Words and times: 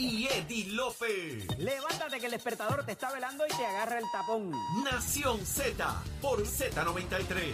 y 0.00 0.26
Eddie 0.26 0.64
Lofe. 0.72 1.46
Levántate 1.58 2.18
que 2.18 2.26
el 2.26 2.32
despertador 2.32 2.84
te 2.86 2.92
está 2.92 3.12
velando 3.12 3.44
y 3.46 3.50
te 3.50 3.66
agarra 3.66 3.98
el 3.98 4.04
tapón. 4.10 4.50
Nación 4.82 5.44
Z 5.44 6.02
por 6.22 6.42
Z93. 6.42 7.52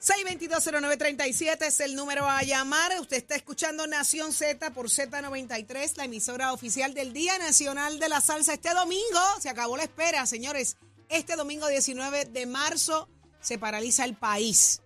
6220937 0.00 1.62
es 1.62 1.80
el 1.80 1.94
número 1.94 2.28
a 2.28 2.42
llamar. 2.42 2.92
Usted 3.00 3.16
está 3.16 3.36
escuchando 3.36 3.86
Nación 3.86 4.34
Z 4.34 4.70
por 4.74 4.90
Z93, 4.90 5.96
la 5.96 6.04
emisora 6.04 6.52
oficial 6.52 6.92
del 6.92 7.14
Día 7.14 7.38
Nacional 7.38 7.98
de 7.98 8.10
la 8.10 8.20
Salsa. 8.20 8.52
Este 8.52 8.74
domingo 8.74 9.20
se 9.40 9.48
acabó 9.48 9.78
la 9.78 9.84
espera, 9.84 10.26
señores. 10.26 10.76
Este 11.08 11.36
domingo 11.36 11.68
19 11.68 12.26
de 12.26 12.44
marzo 12.44 13.08
se 13.40 13.56
paraliza 13.56 14.04
el 14.04 14.14
país. 14.14 14.82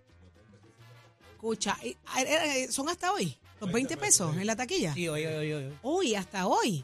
Escucha, 1.39 1.77
eh, 1.83 1.95
eh, 2.17 2.63
eh, 2.65 2.67
¿son 2.69 2.89
hasta 2.89 3.13
hoy? 3.13 3.33
¿Los 3.61 3.71
20 3.71 3.95
pesos 3.95 4.35
en 4.35 4.45
la 4.45 4.57
taquilla? 4.57 4.93
Sí, 4.93 5.07
hoy, 5.07 5.25
hoy, 5.25 5.53
hoy. 5.53 5.79
Uy, 5.83 6.13
hasta 6.13 6.45
hoy. 6.47 6.83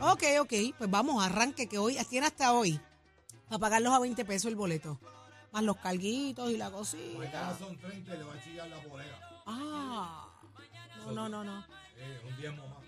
Ok, 0.00 0.22
ok, 0.40 0.52
pues 0.78 0.90
vamos, 0.90 1.22
arranque 1.22 1.66
que 1.66 1.76
hoy, 1.76 1.98
tiene 2.08 2.26
hasta 2.26 2.54
hoy. 2.54 2.80
Para 3.46 3.58
pagarlos 3.58 3.92
a 3.92 3.98
20 3.98 4.24
pesos 4.24 4.46
el 4.46 4.56
boleto. 4.56 4.98
Más 5.52 5.62
los 5.62 5.76
carguitos 5.76 6.50
y 6.52 6.56
la 6.56 6.70
cosita. 6.70 7.18
Mañana 7.18 7.58
son 7.58 7.76
30 7.76 8.14
y 8.14 8.16
le 8.16 8.24
va 8.24 8.32
a 8.32 8.42
chillar 8.42 8.66
la 8.66 8.78
bolera. 8.78 9.42
Ah, 9.44 10.26
no, 11.04 11.12
no, 11.12 11.28
no, 11.28 11.44
no. 11.44 11.66
Eh, 11.98 12.22
un 12.26 12.36
diezmo 12.38 12.66
más. 12.66 12.78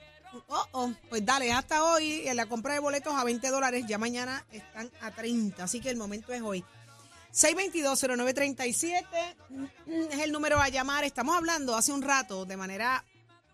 Oh, 0.48 0.66
oh, 0.72 0.92
pues 1.10 1.22
dale, 1.22 1.52
hasta 1.52 1.84
hoy 1.84 2.26
en 2.26 2.34
la 2.34 2.46
compra 2.46 2.72
de 2.72 2.80
boletos 2.80 3.14
a 3.14 3.24
20 3.24 3.46
dólares, 3.50 3.84
ya 3.86 3.98
mañana 3.98 4.42
están 4.52 4.90
a 5.02 5.10
30, 5.10 5.62
así 5.64 5.80
que 5.80 5.90
el 5.90 5.98
momento 5.98 6.32
es 6.32 6.40
hoy. 6.40 6.64
622-0937 7.36 9.04
es 10.10 10.20
el 10.20 10.32
número 10.32 10.58
a 10.58 10.70
llamar. 10.70 11.04
Estamos 11.04 11.36
hablando 11.36 11.76
hace 11.76 11.92
un 11.92 12.00
rato 12.00 12.46
de 12.46 12.56
manera 12.56 13.04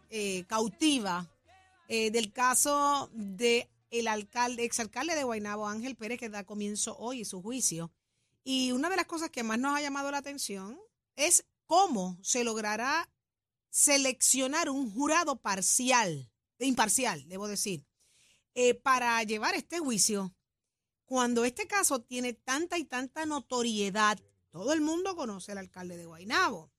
eh, 0.09 0.45
cautiva 0.47 1.29
eh, 1.89 2.13
del 2.13 2.33
caso 2.33 3.11
de 3.13 3.69
el 3.91 4.07
alcalde, 4.07 4.65
exalcalde 4.65 5.17
de 5.17 5.25
Guaynabo, 5.25 5.67
Ángel 5.67 5.97
Pérez, 5.97 6.21
que 6.21 6.29
da 6.29 6.45
comienzo 6.45 6.97
hoy 6.97 7.25
su 7.25 7.43
juicio. 7.43 7.91
Y 8.45 8.71
una 8.71 8.89
de 8.89 8.95
las 8.95 9.07
cosas 9.07 9.31
que 9.31 9.43
más 9.43 9.59
nos 9.59 9.77
ha 9.77 9.83
llamado 9.83 10.13
la 10.13 10.19
atención 10.19 10.79
es 11.17 11.45
cómo 11.67 12.21
se 12.23 12.45
logrará 12.45 13.11
seleccionar 13.69 14.71
un 14.71 14.95
jurado 14.95 15.35
parcial, 15.35 16.31
imparcial, 16.61 17.29
debo 17.29 17.49
decir, 17.49 17.85
eh, 18.55 18.75
para 18.75 19.21
llevar 19.25 19.57
este 19.57 19.81
juicio. 19.81 20.33
Cuando 21.13 21.45
este 21.45 21.67
caso 21.67 22.01
tiene 22.01 22.33
tanta 22.33 22.79
y 22.79 22.85
tanta 22.85 23.27
notoriedad, 23.27 24.19
todo 24.51 24.73
el 24.73 24.81
mundo 24.81 25.15
conoce 25.15 25.53
al 25.53 25.59
alcalde 25.59 25.99
de 25.99 26.07
Guaynabo. 26.07 26.71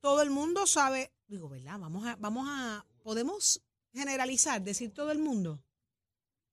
Todo 0.00 0.20
el 0.20 0.30
mundo 0.30 0.66
sabe, 0.66 1.12
digo, 1.28 1.48
¿verdad? 1.48 1.78
Vamos 1.78 2.04
a, 2.04 2.16
vamos 2.16 2.44
a, 2.50 2.84
podemos 3.04 3.62
generalizar, 3.92 4.60
decir 4.62 4.92
todo 4.92 5.12
el 5.12 5.20
mundo, 5.20 5.62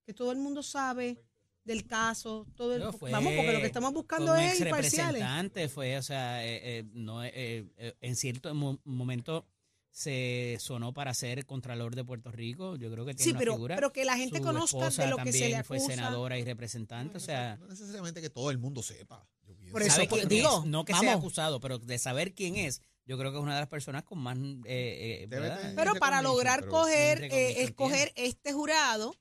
que 0.05 0.13
todo 0.13 0.31
el 0.31 0.37
mundo 0.37 0.61
sabe 0.61 1.17
del 1.63 1.87
caso, 1.87 2.45
todo 2.55 2.75
el, 2.75 2.93
Fue- 2.93 3.09
vamos, 3.11 3.33
porque 3.35 3.53
lo 3.53 3.59
que 3.59 3.65
estamos 3.65 3.91
buscando 3.91 4.35
es 4.35 4.59
imparciales. 4.61 5.23
fue, 5.67 5.97
o 5.97 6.03
sea, 6.03 6.45
eh, 6.45 6.59
eh, 6.61 6.83
no, 6.93 7.23
eh, 7.23 7.97
en 8.01 8.15
cierto 8.17 8.53
mo- 8.53 8.79
momento 8.83 9.47
se 9.91 10.57
sonó 10.59 10.93
para 10.93 11.13
ser 11.13 11.45
Contralor 11.45 11.95
de 11.95 12.03
Puerto 12.05 12.31
Rico. 12.31 12.75
Yo 12.75 12.91
creo 12.91 13.05
que 13.05 13.13
tiene 13.13 13.23
Sí, 13.23 13.29
una 13.31 13.39
pero, 13.39 13.53
figura. 13.53 13.75
pero 13.75 13.91
que 13.91 14.05
la 14.05 14.17
gente 14.17 14.37
Su 14.37 14.43
conozca 14.43 14.89
de 14.89 15.07
lo 15.07 15.17
que 15.17 15.31
se 15.31 15.39
le 15.39 15.45
también 15.45 15.63
fue 15.65 15.77
acusa. 15.77 15.91
senadora 15.93 16.37
y 16.37 16.43
representante, 16.43 17.17
o 17.17 17.19
sea, 17.19 17.57
no 17.57 17.67
necesariamente 17.67 18.21
que 18.21 18.29
todo 18.29 18.51
el 18.51 18.57
mundo 18.59 18.81
sepa. 18.83 19.27
yo 19.47 19.55
pienso. 19.55 19.71
Por 19.73 19.81
eso 19.81 19.91
sabe 19.95 20.07
que 20.07 20.25
digo, 20.25 20.59
es, 20.63 20.65
no 20.69 20.85
que 20.85 20.93
vamos. 20.93 21.05
sea 21.05 21.13
acusado, 21.15 21.59
pero 21.59 21.79
de 21.79 21.97
saber 21.97 22.33
quién 22.35 22.55
es, 22.55 22.81
yo 23.05 23.17
creo 23.17 23.31
que 23.31 23.37
es 23.39 23.43
una 23.43 23.55
de 23.55 23.61
las 23.61 23.69
personas 23.69 24.03
con 24.03 24.19
más... 24.19 24.37
eh, 24.65 25.27
eh, 25.31 25.73
Pero 25.75 25.95
para 25.95 26.21
lograr 26.21 26.59
pero 26.61 26.71
coger, 26.71 27.23
eh, 27.23 27.63
escoger 27.63 28.13
este 28.15 28.53
jurado, 28.53 29.15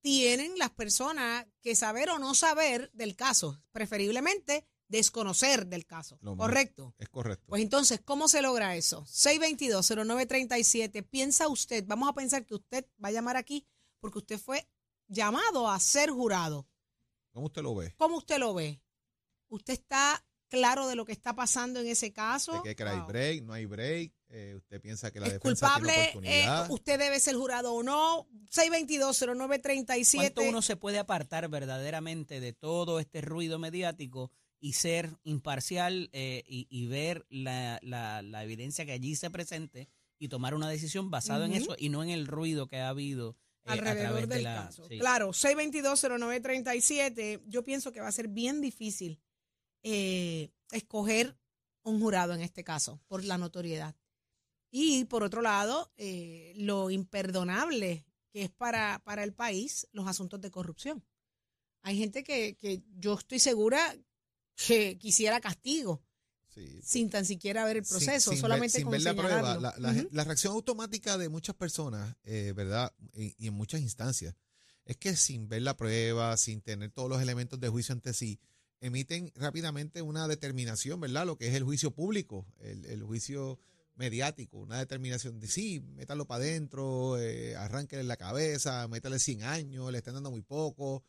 tienen 0.00 0.56
las 0.58 0.70
personas 0.70 1.46
que 1.60 1.74
saber 1.74 2.08
o 2.10 2.18
no 2.18 2.34
saber 2.34 2.90
del 2.94 3.16
caso, 3.16 3.60
preferiblemente 3.72 4.64
desconocer 4.90 5.66
del 5.66 5.86
caso. 5.86 6.18
Lo 6.20 6.34
más- 6.36 6.46
¿Correcto? 6.46 6.94
Es 6.98 7.08
correcto. 7.08 7.46
Pues 7.48 7.62
entonces, 7.62 8.00
¿cómo 8.04 8.28
se 8.28 8.42
logra 8.42 8.76
eso? 8.76 9.04
622-0937. 9.06 11.02
Piensa 11.08 11.48
usted, 11.48 11.84
vamos 11.86 12.08
a 12.08 12.12
pensar 12.12 12.44
que 12.44 12.54
usted 12.54 12.84
va 13.02 13.08
a 13.08 13.12
llamar 13.12 13.36
aquí 13.36 13.66
porque 14.00 14.18
usted 14.18 14.38
fue 14.38 14.68
llamado 15.08 15.68
a 15.70 15.78
ser 15.80 16.10
jurado. 16.10 16.66
¿Cómo 17.32 17.46
usted 17.46 17.62
lo 17.62 17.74
ve? 17.74 17.94
¿Cómo 17.96 18.16
usted 18.18 18.38
lo 18.38 18.52
ve? 18.54 18.82
¿Usted 19.48 19.74
está 19.74 20.24
claro 20.48 20.88
de 20.88 20.96
lo 20.96 21.04
que 21.04 21.12
está 21.12 21.34
pasando 21.34 21.78
en 21.80 21.86
ese 21.86 22.12
caso? 22.12 22.52
¿De 22.54 22.62
qué 22.70 22.74
que 22.76 22.82
hay 22.82 22.98
Wow. 22.98 23.06
break? 23.06 23.42
¿No 23.44 23.52
hay 23.52 23.66
break? 23.66 24.12
Eh, 24.32 24.54
¿Usted 24.56 24.80
piensa 24.80 25.10
que 25.12 25.20
la 25.20 25.26
¿Es 25.26 25.34
defensa 25.34 25.66
culpable? 25.74 25.92
tiene 25.92 26.04
eh, 26.06 26.10
oportunidad? 26.10 26.70
¿Usted 26.70 26.98
debe 26.98 27.20
ser 27.20 27.36
jurado 27.36 27.74
o 27.74 27.82
no? 27.82 28.28
622-0937. 28.50 30.16
¿Cuánto 30.16 30.42
uno 30.42 30.62
se 30.62 30.76
puede 30.76 30.98
apartar 30.98 31.48
verdaderamente 31.48 32.40
de 32.40 32.52
todo 32.52 33.00
este 33.00 33.20
ruido 33.20 33.58
mediático 33.58 34.30
y 34.60 34.74
ser 34.74 35.16
imparcial 35.24 36.10
eh, 36.12 36.44
y, 36.46 36.66
y 36.70 36.86
ver 36.86 37.26
la, 37.30 37.78
la- 37.82 38.20
la 38.22 38.44
evidencia 38.44 38.84
que 38.84 38.92
allí 38.92 39.16
se 39.16 39.30
presente 39.30 39.88
y 40.18 40.28
tomar 40.28 40.54
una 40.54 40.68
decisión 40.68 41.10
basada 41.10 41.46
en 41.46 41.54
eso 41.54 41.74
y 41.78 41.88
no 41.88 42.02
en 42.02 42.10
el 42.10 42.26
ruido 42.26 42.66
que 42.68 42.76
ha 42.78 42.90
habido 42.90 43.38
eh, 43.64 43.70
a 43.70 43.72
alrededor 43.72 44.08
través 44.10 44.28
de 44.28 44.34
del 44.34 44.44
la... 44.44 44.54
caso. 44.66 44.86
sí. 44.86 44.98
Claro, 44.98 45.32
622-0937. 45.32 47.42
Yo 47.46 47.64
pienso 47.64 47.92
que 47.92 48.00
va 48.00 48.08
a 48.08 48.12
ser 48.12 48.28
bien 48.28 48.60
difícil 48.60 49.20
eh, 49.82 50.50
escoger 50.72 51.36
un 51.82 52.00
jurado 52.00 52.34
en 52.34 52.42
este 52.42 52.62
caso, 52.64 53.00
por 53.08 53.24
la 53.24 53.38
notoriedad. 53.38 53.96
Y 54.70 55.04
por 55.06 55.22
otro 55.22 55.40
lado, 55.42 55.90
lo 56.56 56.90
imperdonable 56.90 58.04
que 58.30 58.42
es 58.44 58.50
para, 58.50 59.00
para 59.04 59.24
el 59.24 59.32
país 59.32 59.88
los 59.92 60.06
asuntos 60.06 60.40
de 60.40 60.50
corrupción. 60.50 61.04
Hay 61.82 61.98
gente 61.98 62.22
que, 62.22 62.56
que 62.56 62.82
yo 62.98 63.14
estoy 63.14 63.38
segura 63.40 63.96
que 64.66 64.98
quisiera 64.98 65.40
castigo 65.40 66.02
Sí. 66.48 66.80
sin 66.82 67.10
tan 67.10 67.24
siquiera 67.24 67.64
ver 67.64 67.76
el 67.76 67.84
proceso, 67.84 68.32
sin 68.32 68.40
solamente 68.40 68.78
sin 68.78 68.84
con 68.84 68.92
ver 68.92 69.02
la 69.02 69.14
prueba. 69.14 69.74
La, 70.10 70.24
reacción 70.24 70.52
automática 70.52 71.16
de 71.16 71.28
muchas 71.28 71.54
personas, 71.54 72.16
eh, 72.24 72.52
¿verdad? 72.56 72.92
Y, 73.14 73.36
y 73.38 73.46
en 73.46 73.54
muchas 73.54 73.80
instancias, 73.80 74.34
es 74.84 74.96
que 74.96 75.14
sin 75.14 75.48
ver 75.48 75.62
la 75.62 75.76
prueba, 75.76 76.36
sin 76.36 76.60
tener 76.60 76.90
todos 76.90 77.08
los 77.08 77.22
elementos 77.22 77.60
de 77.60 77.68
juicio 77.68 77.92
ante 77.92 78.12
sí, 78.12 78.40
emiten 78.80 79.30
rápidamente 79.36 80.02
una 80.02 80.26
determinación, 80.26 80.98
¿verdad? 80.98 81.24
Lo 81.24 81.36
que 81.36 81.46
es 81.46 81.54
el 81.54 81.62
juicio 81.62 81.92
público, 81.92 82.46
el, 82.58 82.84
el 82.86 83.04
juicio 83.04 83.60
mediático, 83.94 84.56
una 84.58 84.78
determinación 84.78 85.38
de 85.38 85.46
sí, 85.46 85.80
métalo 85.80 86.26
para 86.26 86.42
adentro, 86.42 87.18
eh, 87.20 87.54
arránquele 87.54 88.02
la 88.02 88.16
cabeza, 88.16 88.88
métale 88.88 89.18
100 89.18 89.42
años, 89.44 89.92
le 89.92 89.98
están 89.98 90.14
dando 90.14 90.30
muy 90.30 90.42
poco. 90.42 91.04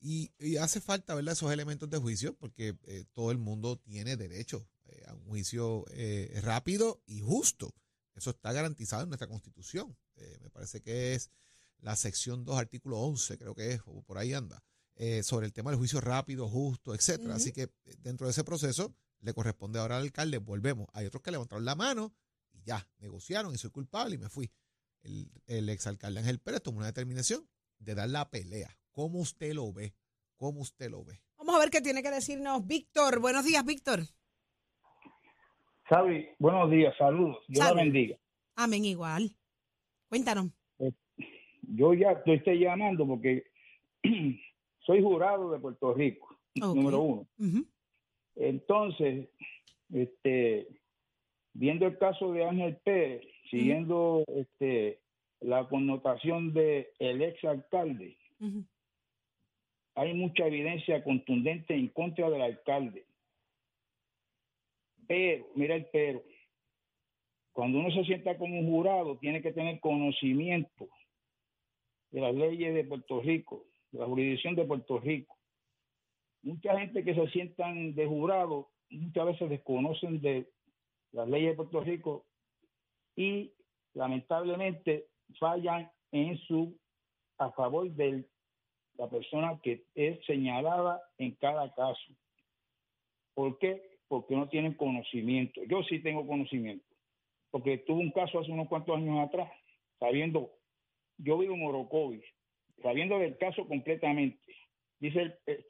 Y, 0.00 0.32
y 0.38 0.56
hace 0.56 0.80
falta, 0.80 1.14
¿verdad? 1.14 1.34
Esos 1.34 1.52
elementos 1.52 1.88
de 1.90 1.98
juicio 1.98 2.34
porque 2.34 2.76
eh, 2.86 3.04
todo 3.12 3.30
el 3.30 3.38
mundo 3.38 3.76
tiene 3.76 4.16
derecho 4.16 4.66
eh, 4.92 5.04
a 5.06 5.14
un 5.14 5.24
juicio 5.26 5.84
eh, 5.90 6.40
rápido 6.42 7.02
y 7.06 7.20
justo. 7.20 7.74
Eso 8.14 8.30
está 8.30 8.52
garantizado 8.52 9.02
en 9.02 9.08
nuestra 9.08 9.28
Constitución. 9.28 9.96
Eh, 10.16 10.38
me 10.42 10.50
parece 10.50 10.80
que 10.80 11.14
es 11.14 11.30
la 11.78 11.96
sección 11.96 12.44
2, 12.44 12.58
artículo 12.58 12.98
11, 12.98 13.38
creo 13.38 13.54
que 13.54 13.72
es, 13.72 13.80
o 13.86 14.02
por 14.02 14.18
ahí 14.18 14.34
anda, 14.34 14.62
sobre 15.22 15.46
el 15.46 15.54
tema 15.54 15.70
del 15.70 15.78
juicio 15.78 15.98
rápido, 15.98 16.46
justo, 16.46 16.94
etcétera. 16.94 17.36
Así 17.36 17.52
que 17.52 17.70
dentro 18.00 18.26
de 18.26 18.32
ese 18.32 18.44
proceso 18.44 18.94
le 19.20 19.32
corresponde 19.32 19.78
ahora 19.78 19.96
al 19.96 20.02
alcalde, 20.02 20.36
volvemos. 20.36 20.88
Hay 20.92 21.06
otros 21.06 21.22
que 21.22 21.30
levantaron 21.30 21.64
la 21.64 21.74
mano 21.74 22.14
y 22.52 22.62
ya, 22.64 22.86
negociaron 22.98 23.54
y 23.54 23.56
soy 23.56 23.70
culpable 23.70 24.16
y 24.16 24.18
me 24.18 24.28
fui. 24.28 24.52
El, 25.00 25.32
el 25.46 25.70
exalcalde 25.70 26.20
Ángel 26.20 26.38
Pérez 26.38 26.62
tomó 26.62 26.78
una 26.78 26.86
determinación 26.88 27.48
de 27.78 27.94
dar 27.94 28.10
la 28.10 28.30
pelea. 28.30 28.76
¿Cómo 29.00 29.20
usted 29.20 29.54
lo 29.54 29.72
ve? 29.72 29.94
¿Cómo 30.36 30.60
usted 30.60 30.90
lo 30.90 31.02
ve? 31.02 31.22
Vamos 31.38 31.56
a 31.56 31.58
ver 31.58 31.70
qué 31.70 31.80
tiene 31.80 32.02
que 32.02 32.10
decirnos 32.10 32.66
Víctor. 32.66 33.18
Buenos 33.18 33.46
días, 33.46 33.64
Víctor. 33.64 34.00
Sabi, 35.88 36.28
buenos 36.38 36.70
días, 36.70 36.94
saludos. 36.98 37.38
Dios 37.48 37.64
Salud. 37.64 37.78
la 37.78 37.82
bendiga. 37.82 38.18
Amén, 38.56 38.84
igual. 38.84 39.30
Cuéntanos. 40.10 40.48
Yo 41.62 41.94
ya 41.94 42.10
estoy 42.10 42.34
estoy 42.34 42.58
llamando 42.58 43.06
porque 43.06 43.46
soy 44.80 45.02
jurado 45.02 45.50
de 45.50 45.60
Puerto 45.60 45.94
Rico, 45.94 46.36
número 46.56 47.00
uno. 47.00 47.26
Entonces, 48.36 49.30
este, 49.94 50.68
viendo 51.54 51.86
el 51.86 51.96
caso 51.96 52.34
de 52.34 52.44
Ángel 52.44 52.76
Pérez, 52.84 53.22
siguiendo 53.50 54.24
este, 54.26 55.00
la 55.40 55.66
connotación 55.70 56.52
de 56.52 56.92
el 56.98 57.22
ex 57.22 57.42
alcalde. 57.44 58.18
Hay 60.00 60.14
mucha 60.14 60.46
evidencia 60.46 61.04
contundente 61.04 61.74
en 61.74 61.88
contra 61.88 62.30
del 62.30 62.40
alcalde. 62.40 63.04
Pero, 65.06 65.46
mira 65.54 65.74
el 65.74 65.84
pero, 65.92 66.22
cuando 67.52 67.80
uno 67.80 67.90
se 67.90 68.04
sienta 68.04 68.38
como 68.38 68.62
jurado, 68.62 69.18
tiene 69.18 69.42
que 69.42 69.52
tener 69.52 69.78
conocimiento 69.78 70.88
de 72.12 72.20
las 72.22 72.34
leyes 72.34 72.72
de 72.72 72.84
Puerto 72.84 73.20
Rico, 73.20 73.66
de 73.92 73.98
la 73.98 74.06
jurisdicción 74.06 74.54
de 74.54 74.64
Puerto 74.64 74.98
Rico. 75.00 75.36
Mucha 76.42 76.78
gente 76.78 77.04
que 77.04 77.14
se 77.14 77.28
sientan 77.28 77.94
de 77.94 78.06
jurado 78.06 78.70
muchas 78.88 79.26
veces 79.26 79.50
desconocen 79.50 80.22
de 80.22 80.48
las 81.12 81.28
leyes 81.28 81.50
de 81.50 81.56
Puerto 81.56 81.80
Rico 81.82 82.24
y 83.16 83.52
lamentablemente 83.92 85.08
fallan 85.38 85.90
en 86.10 86.38
su 86.38 86.74
a 87.36 87.50
favor 87.52 87.90
de 87.90 88.24
la 89.00 89.08
persona 89.08 89.58
que 89.62 89.86
es 89.94 90.22
señalada 90.26 91.00
en 91.16 91.30
cada 91.36 91.72
caso. 91.74 92.12
¿Por 93.32 93.58
qué? 93.58 93.98
Porque 94.08 94.36
no 94.36 94.46
tienen 94.50 94.74
conocimiento. 94.74 95.62
Yo 95.64 95.82
sí 95.84 96.00
tengo 96.00 96.26
conocimiento, 96.26 96.84
porque 97.50 97.78
tuve 97.78 98.00
un 98.00 98.10
caso 98.10 98.40
hace 98.40 98.52
unos 98.52 98.68
cuantos 98.68 98.98
años 98.98 99.26
atrás, 99.26 99.50
sabiendo, 99.98 100.50
yo 101.16 101.38
vivo 101.38 101.54
en 101.54 101.64
Orocovis, 101.64 102.24
sabiendo 102.82 103.18
del 103.18 103.38
caso 103.38 103.66
completamente. 103.66 104.38
Dice 104.98 105.22
el, 105.22 105.34
eh, 105.46 105.64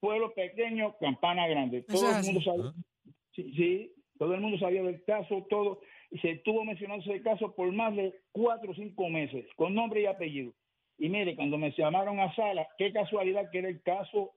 pueblo 0.00 0.34
pequeño, 0.34 0.96
campana 0.98 1.46
grande. 1.46 1.82
Todo 1.82 2.10
el 2.10 2.24
mundo 2.24 2.40
así. 2.40 2.44
sabe, 2.44 2.72
sí, 3.36 3.52
sí, 3.54 3.94
todo 4.18 4.34
el 4.34 4.40
mundo 4.40 4.58
sabía 4.58 4.82
del 4.82 5.04
caso, 5.04 5.46
todo, 5.48 5.80
y 6.10 6.18
se 6.18 6.32
estuvo 6.32 6.64
mencionando 6.64 7.04
ese 7.04 7.22
caso 7.22 7.54
por 7.54 7.70
más 7.70 7.94
de 7.94 8.12
cuatro 8.32 8.72
o 8.72 8.74
cinco 8.74 9.08
meses, 9.08 9.46
con 9.54 9.74
nombre 9.74 10.02
y 10.02 10.06
apellido. 10.06 10.52
Y 11.02 11.08
mire, 11.08 11.34
cuando 11.34 11.56
me 11.56 11.72
llamaron 11.76 12.20
a 12.20 12.32
sala, 12.36 12.68
qué 12.76 12.92
casualidad 12.92 13.50
que 13.50 13.58
era 13.60 13.68
el 13.70 13.82
caso 13.82 14.32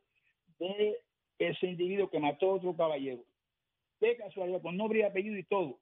de 0.60 0.98
ese 1.38 1.68
individuo 1.68 2.10
que 2.10 2.19
mató 2.19 2.51
a 2.51 2.54
otro 2.56 2.75
caballero. 2.75 3.25
Qué 4.00 4.15
casualidad, 4.15 4.62
con 4.62 4.77
nombre 4.77 5.00
y 5.00 5.01
apellido 5.04 5.38
y 5.38 5.44
todo. 5.44 5.81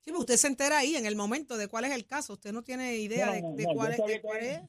Sí, 0.00 0.10
pero 0.10 0.18
usted 0.18 0.36
se 0.36 0.48
entera 0.48 0.78
ahí 0.78 0.96
en 0.96 1.06
el 1.06 1.14
momento 1.14 1.56
de 1.56 1.68
cuál 1.68 1.84
es 1.84 1.92
el 1.92 2.06
caso. 2.06 2.32
Usted 2.32 2.52
no 2.52 2.62
tiene 2.64 2.96
idea 2.96 3.26
No, 3.26 3.32
de, 3.32 3.42
no, 3.42 3.52
de 3.54 3.62
no, 3.64 3.74
cuál, 3.74 3.92
es, 3.92 4.04
de 4.04 4.20
cuál 4.20 4.38
es. 4.42 4.60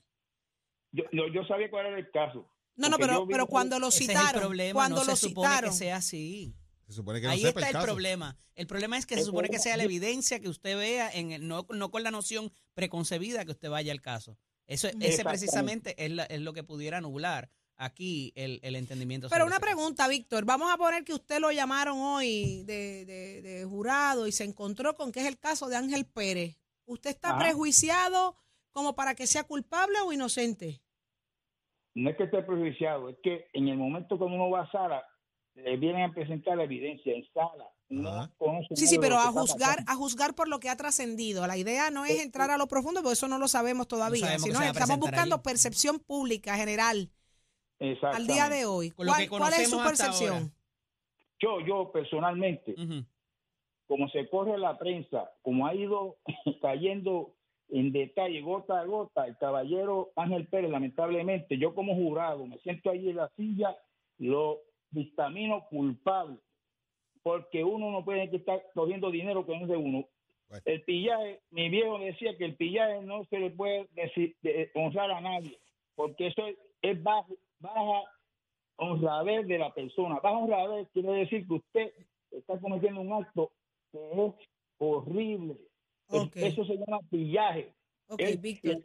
Yo, 0.91 1.03
yo, 1.11 1.27
yo 1.33 1.43
sabía 1.45 1.71
cuál 1.71 1.87
era 1.87 1.97
el 1.97 2.09
caso. 2.11 2.47
No, 2.75 2.89
no, 2.89 2.97
pero, 2.97 3.47
cuando 3.47 3.79
lo 3.79 3.87
Ese 3.87 4.03
es 4.03 4.09
el 4.09 4.15
citaron, 4.15 4.41
problema, 4.41 4.73
cuando 4.73 4.97
no 4.97 5.05
se 5.05 5.09
lo 5.11 5.15
supone 5.15 5.47
citaron, 5.49 5.69
que 5.71 5.75
sea 5.75 5.95
así. 5.95 6.53
Se 6.85 6.93
supone 6.93 7.19
que 7.19 7.25
no 7.25 7.31
Ahí 7.33 7.39
sepa 7.41 7.59
está 7.61 7.67
el, 7.69 7.73
caso. 7.73 7.85
problema. 7.87 8.37
El 8.53 8.67
problema 8.67 8.95
es 8.97 9.07
que 9.07 9.15
se 9.15 9.23
supone 9.23 9.49
que 9.49 9.55
es- 9.55 9.63
sea 9.63 9.75
la 9.75 9.83
evidencia 9.83 10.39
que 10.39 10.49
usted 10.49 10.77
vea, 10.77 11.09
en 11.11 11.31
el- 11.31 11.47
no, 11.47 11.65
no 11.71 11.89
con 11.89 12.03
la 12.03 12.11
noción 12.11 12.51
preconcebida 12.75 13.43
que 13.43 13.51
usted 13.51 13.69
vaya 13.71 13.91
al 13.91 14.01
caso. 14.01 14.37
Eso, 14.67 14.89
ese 14.99 15.23
precisamente 15.23 15.95
es, 16.03 16.11
la- 16.11 16.25
es 16.25 16.41
lo 16.41 16.53
que 16.53 16.63
pudiera 16.63 16.99
nublar 17.01 17.49
aquí 17.77 18.33
el, 18.35 18.59
el 18.63 18.75
entendimiento. 18.75 19.29
Pero 19.29 19.45
una 19.45 19.55
caso. 19.59 19.61
pregunta, 19.65 20.07
Víctor. 20.07 20.45
Vamos 20.45 20.71
a 20.71 20.77
poner 20.77 21.03
que 21.03 21.13
usted 21.13 21.39
lo 21.39 21.51
llamaron 21.51 21.99
hoy 21.99 22.63
de, 22.65 23.05
de- 23.05 23.41
de 23.41 23.65
jurado 23.65 24.27
y 24.27 24.31
se 24.31 24.43
encontró 24.43 24.95
con 24.95 25.11
que 25.11 25.21
es 25.21 25.25
el 25.27 25.37
caso 25.39 25.67
de 25.69 25.75
Ángel 25.77 26.05
Pérez. 26.05 26.57
¿Usted 26.85 27.11
está 27.11 27.29
Ajá. 27.31 27.39
prejuiciado 27.39 28.35
como 28.71 28.95
para 28.95 29.15
que 29.15 29.27
sea 29.27 29.43
culpable 29.43 29.99
o 30.05 30.11
inocente? 30.11 30.81
No 31.95 32.09
es 32.11 32.17
que 32.17 32.23
esté 32.25 32.43
prejuiciado, 32.43 33.09
es 33.09 33.17
que 33.23 33.47
en 33.53 33.67
el 33.69 33.77
momento 33.77 34.17
que 34.17 34.23
uno 34.23 34.49
va 34.51 34.61
a 34.63 34.71
sala, 34.71 35.03
le 35.63 35.77
vienen 35.77 36.03
a 36.03 36.13
presentar 36.13 36.57
la 36.57 36.63
evidencia 36.63 37.13
en 37.13 37.25
sala. 37.33 37.69
No 37.89 38.29
Sí, 38.75 38.85
sí, 38.85 38.97
pero 38.99 39.15
a 39.15 39.31
juzgar, 39.31 39.79
a 39.87 39.95
juzgar 39.95 40.35
por 40.35 40.49
lo 40.49 40.59
que 40.59 40.69
ha 40.69 40.75
trascendido. 40.75 41.47
La 41.47 41.57
idea 41.57 41.89
no 41.89 42.05
es 42.05 42.21
entrar 42.21 42.51
a 42.51 42.57
lo 42.57 42.67
profundo, 42.67 43.01
porque 43.01 43.13
eso 43.13 43.27
no 43.27 43.37
lo 43.37 43.47
sabemos 43.47 43.87
todavía, 43.87 44.25
sabemos 44.25 44.43
sino 44.43 44.61
estamos 44.61 44.99
buscando 44.99 45.35
allí. 45.35 45.43
percepción 45.43 45.99
pública 45.99 46.55
general 46.57 47.09
al 47.79 48.27
día 48.27 48.49
de 48.49 48.65
hoy. 48.65 48.91
¿Cuál, 48.91 49.09
que 49.17 49.29
cuál 49.29 49.53
es 49.53 49.69
su 49.69 49.77
percepción? 49.77 50.51
Yo, 51.39 51.61
yo 51.61 51.91
personalmente, 51.91 52.75
como 53.87 54.09
se 54.09 54.27
corre 54.29 54.57
la 54.57 54.77
prensa, 54.77 55.31
como 55.41 55.65
ha 55.65 55.73
ido 55.73 56.17
cayendo 56.61 57.33
en 57.69 57.91
detalle, 57.91 58.41
gota 58.41 58.79
a 58.79 58.85
gota, 58.85 59.27
el 59.27 59.37
caballero 59.37 60.11
Ángel 60.15 60.47
Pérez, 60.47 60.71
lamentablemente, 60.71 61.57
yo 61.57 61.73
como 61.73 61.95
jurado, 61.95 62.45
me 62.45 62.57
siento 62.59 62.89
ahí 62.89 63.09
en 63.09 63.17
la 63.17 63.29
silla, 63.35 63.77
lo 64.17 64.61
dictamino 64.91 65.65
culpable, 65.69 66.37
porque 67.23 67.63
uno 67.63 67.91
no 67.91 68.03
puede 68.05 68.23
estar 68.35 68.61
cogiendo 68.73 69.11
dinero 69.11 69.45
que 69.45 69.55
no 69.55 69.63
es 69.63 69.67
de 69.69 69.77
uno. 69.77 70.07
Bueno. 70.49 70.63
El 70.65 70.81
pillaje, 70.83 71.41
mi 71.51 71.69
viejo 71.69 71.99
decía 71.99 72.37
que 72.37 72.45
el 72.45 72.55
pillaje 72.55 73.01
no 73.01 73.25
se 73.25 73.39
le 73.39 73.51
puede 73.51 73.87
decir, 73.91 74.35
de- 74.41 74.71
honrar 74.75 75.11
a 75.11 75.19
nadie, 75.21 75.57
porque 75.95 76.27
eso 76.27 76.45
es, 76.47 76.57
es 76.81 77.03
bajo, 77.03 77.35
baja 77.59 78.03
honradez 78.77 79.45
de 79.47 79.57
la 79.57 79.73
persona. 79.73 80.19
Baja 80.21 80.37
honradez 80.37 80.87
quiere 80.93 81.11
decir 81.11 81.45
que 81.47 81.53
usted 81.55 81.93
está 82.31 82.59
cometiendo 82.59 83.01
un 83.01 83.11
acto 83.11 83.51
que 83.91 83.99
es 84.11 84.33
horrible. 84.77 85.57
Eso 86.35 86.63
se 86.65 86.77
llama 86.77 86.99
pillaje. 87.09 87.73
Ok, 88.09 88.21
El- 88.21 88.37
Víctor. 88.37 88.77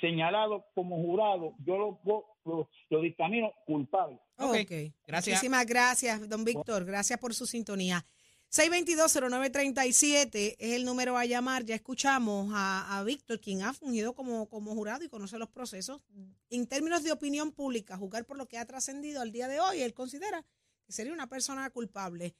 señalado 0.00 0.64
como 0.74 0.96
jurado, 0.96 1.54
yo 1.64 1.78
lo, 1.78 2.24
lo, 2.44 2.68
lo 2.90 3.00
dictamino 3.00 3.52
culpable. 3.66 4.20
Ok, 4.36 4.56
Ok. 4.62 4.72
gracias. 5.06 5.36
Muchísimas 5.36 5.66
gracias, 5.66 6.28
don 6.28 6.44
Víctor. 6.44 6.84
Gracias 6.84 7.18
por 7.18 7.34
su 7.34 7.46
sintonía. 7.46 8.04
622-0937 8.50 10.56
es 10.58 10.72
el 10.74 10.84
número 10.84 11.16
a 11.16 11.24
llamar. 11.24 11.64
Ya 11.64 11.74
escuchamos 11.74 12.52
a, 12.54 12.98
a 12.98 13.04
Víctor, 13.04 13.40
quien 13.40 13.62
ha 13.62 13.72
fungido 13.74 14.14
como, 14.14 14.48
como 14.48 14.74
jurado 14.74 15.04
y 15.04 15.08
conoce 15.08 15.38
los 15.38 15.48
procesos. 15.50 16.00
En 16.50 16.66
términos 16.66 17.02
de 17.02 17.10
opinión 17.12 17.50
pública, 17.52 17.96
juzgar 17.96 18.24
por 18.24 18.36
lo 18.36 18.46
que 18.46 18.58
ha 18.58 18.64
trascendido 18.64 19.20
al 19.20 19.32
día 19.32 19.48
de 19.48 19.58
hoy, 19.60 19.82
él 19.82 19.92
considera 19.92 20.44
que 20.86 20.92
sería 20.92 21.12
una 21.12 21.28
persona 21.28 21.68
culpable. 21.70 22.36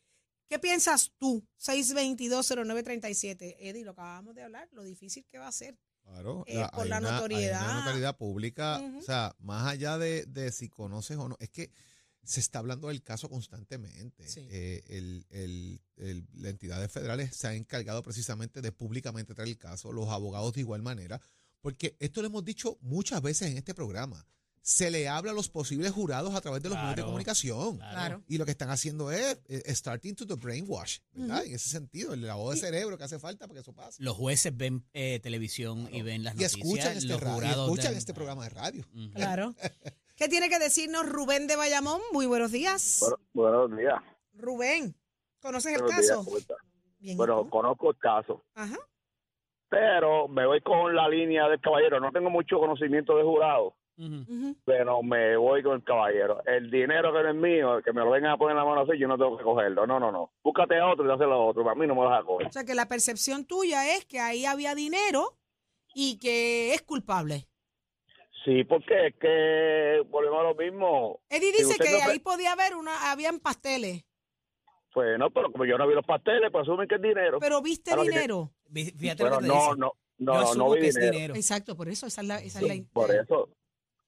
¿Qué 0.49 0.59
piensas 0.61 1.13
tú? 1.19 1.45
622-0937. 1.59 3.57
Eddie, 3.59 3.85
lo 3.85 3.93
acabamos 3.93 4.35
de 4.35 4.43
hablar, 4.43 4.69
lo 4.73 4.83
difícil 4.85 5.25
que 5.27 5.39
va 5.39 5.49
a 5.49 5.53
ser. 5.53 5.77
Claro, 6.05 6.45
eh, 6.47 6.63
por 6.73 6.87
la 6.87 6.99
una- 6.99 7.09
hay 7.09 7.15
notoriedad. 7.15 7.65
una 7.65 7.79
notoriedad 7.81 8.17
pública, 8.17 8.81
o 8.99 9.03
sea, 9.03 9.35
más 9.41 9.67
allá 9.67 9.99
de, 9.99 10.25
de 10.27 10.53
si 10.53 10.69
conoces 10.69 11.17
o 11.17 11.29
no, 11.29 11.37
es 11.41 11.51
que 11.51 11.71
se 12.23 12.41
está 12.41 12.59
hablando 12.61 12.89
del 12.89 13.03
caso 13.03 13.29
constantemente. 13.29 14.27
Sí. 14.29 14.47
Eh, 14.51 14.83
el- 14.89 15.27
el- 15.31 15.81
el- 15.97 16.27
las 16.35 16.53
entidades 16.53 16.91
federales 16.93 17.35
se 17.37 17.49
han 17.49 17.55
encargado 17.55 18.03
precisamente 18.03 18.63
de 18.63 18.73
públicamente 18.73 19.35
traer 19.35 19.49
el 19.49 19.59
caso, 19.59 19.93
los 19.93 20.09
abogados 20.09 20.53
de 20.55 20.61
igual 20.61 20.83
manera, 20.83 21.21
porque 21.61 21.97
esto 22.01 22.21
lo 22.23 22.29
hemos 22.29 22.45
dicho 22.45 22.79
muchas 22.81 23.21
veces 23.21 23.51
en 23.51 23.57
este 23.59 23.75
programa. 23.75 24.27
Se 24.67 24.91
le 24.91 25.09
habla 25.09 25.33
a 25.33 25.35
los 25.35 25.51
posibles 25.51 25.93
jurados 25.93 26.35
a 26.35 26.41
través 26.41 26.63
de 26.63 26.71
los 26.71 26.79
medios 26.79 26.93
de 26.93 26.95
Claro, 27.03 27.09
comunicación. 27.09 27.77
Claro. 27.77 28.23
Y 28.27 28.39
lo 28.39 28.47
que 28.47 28.53
están 28.53 28.71
haciendo 28.71 29.11
es 29.11 29.39
eh, 29.47 29.63
starting 29.75 30.15
to 30.15 30.27
the 30.27 30.37
brainwash, 30.37 31.01
¿verdad? 31.13 31.45
En 31.45 31.55
ese 31.55 31.69
sentido, 31.69 32.15
el 32.15 32.23
lavado 32.27 32.51
de 32.51 32.57
cerebro 32.57 32.97
que 32.97 33.05
hace 33.05 33.19
falta 33.19 33.47
para 33.47 33.57
que 33.57 33.61
eso 33.61 33.75
pase. 33.75 34.03
Los 34.03 34.17
jueces 34.17 34.57
ven 34.57 34.83
eh, 34.95 35.21
televisión 35.21 35.87
y 35.93 36.01
ven 36.01 36.25
las 36.25 36.33
Y 36.33 36.39
noticias. 36.39 36.55
escuchan 36.65 36.97
este, 36.97 37.09
los 37.09 37.21
ra- 37.21 37.31
y 37.31 37.35
jurados 37.35 37.65
escuchan 37.67 37.85
dan- 37.93 37.97
este 37.99 38.15
programa 38.15 38.45
de 38.45 38.49
radio. 38.51 38.85
Ujú. 38.95 39.13
Claro. 39.13 39.55
¿Qué 40.17 40.29
tiene 40.31 40.49
que 40.49 40.59
decirnos 40.59 41.07
Rubén 41.07 41.47
de 41.47 41.57
Bayamón? 41.57 42.01
Muy 42.13 42.25
buenos 42.25 42.51
días. 42.51 43.01
Bueno, 43.01 43.19
buenos 43.69 43.77
días. 43.79 44.03
Rubén, 44.33 44.97
¿conoces 45.41 45.75
el 45.75 45.83
Buenos 45.83 46.01
días, 46.01 46.09
caso? 46.11 46.25
¿cómo 46.25 46.39
está? 46.39 46.55
Bien. 47.01 47.15
¿y 47.15 47.17
Bueno, 47.19 47.51
conozco 47.51 47.91
el 47.91 47.99
caso, 47.99 48.43
Ajá. 48.55 48.79
pero 49.69 50.27
me 50.29 50.47
voy 50.47 50.61
con 50.63 50.95
la 50.95 51.07
línea 51.09 51.49
del 51.49 51.61
caballero. 51.61 52.01
No 52.01 52.11
tengo 52.13 52.31
mucho 52.31 52.59
conocimiento 52.59 53.17
de 53.17 53.25
jurado, 53.25 53.75
Ujú. 53.97 54.57
pero 54.65 55.03
me 55.03 55.37
voy 55.37 55.63
con 55.63 55.77
el 55.77 55.85
caballero. 55.85 56.43
El 56.47 56.71
dinero 56.71 57.13
que 57.13 57.23
no 57.23 57.29
es 57.31 57.35
mío, 57.37 57.81
que 57.85 57.93
me 57.93 58.01
lo 58.01 58.11
vengan 58.11 58.33
a 58.33 58.37
poner 58.37 58.53
en 58.53 58.59
la 58.59 58.65
mano 58.65 58.81
así, 58.81 58.99
yo 58.99 59.07
no 59.07 59.17
tengo 59.17 59.37
que 59.39 59.45
cogerlo. 59.45 59.87
No, 59.87 60.01
no, 60.01 60.11
no. 60.11 60.33
Búscate 60.43 60.77
a 60.79 60.89
otro 60.91 61.07
y 61.07 61.11
hazlo 61.13 61.33
a 61.33 61.45
otro. 61.47 61.69
A 61.71 61.75
mí 61.75 61.87
no 61.87 61.95
me 61.95 62.03
lo 62.03 62.11
vas 62.11 62.21
a 62.23 62.25
coger. 62.27 62.47
O 62.49 62.51
sea 62.53 62.65
que 62.65 62.75
la 62.75 62.87
percepción 62.89 63.45
tuya 63.45 63.95
es 63.97 64.05
que 64.07 64.19
ahí 64.21 64.45
había 64.47 64.75
dinero 64.75 65.37
y 65.95 66.19
que 66.19 66.75
es 66.75 66.83
culpable. 66.83 67.47
Sí, 68.45 68.65
porque 68.65 69.07
es 69.07 69.15
que 69.17 70.03
volvemos 70.11 70.41
a 70.41 70.43
lo 70.43 70.55
mismo. 70.55 71.21
Eddie 71.31 71.53
dice 71.53 71.79
que 71.79 71.93
no 71.93 72.11
ahí 72.11 72.19
podía 72.19 72.53
haber 72.53 72.75
una, 72.75 73.11
habían 73.13 73.39
pasteles, 73.41 74.05
Pues 74.93 75.19
no, 75.19 75.31
pero 75.31 75.51
como 75.51 75.65
yo 75.65 75.79
no 75.79 75.87
vi 75.89 75.95
los 75.95 76.05
pasteles, 76.05 76.51
pues 76.53 76.63
asumen 76.63 76.87
que 76.87 76.97
es 76.97 77.01
dinero. 77.03 77.39
pero 77.41 77.63
viste 77.63 77.97
dinero. 77.97 78.51
Fíjate 78.73 79.23
Bueno, 79.23 79.37
lo 79.37 79.41
que 79.41 79.47
te 79.47 79.49
no, 79.49 79.55
dice. 79.55 79.77
no, 79.79 79.93
Yo 80.19 80.25
no, 80.27 80.33
no, 80.35 80.41
asumo 80.41 80.71
vi 80.73 80.81
que 80.81 80.87
es 80.89 80.95
dinero. 80.95 81.13
dinero. 81.13 81.35
Exacto, 81.37 81.75
por 81.77 81.89
eso 81.89 82.07
esa 82.07 82.21
es 82.21 82.27
la, 82.29 82.39
esa 82.41 82.61
es 82.61 82.67
la 82.69 82.75
Sí, 82.75 82.83
por 82.93 83.11
eso, 83.15 83.49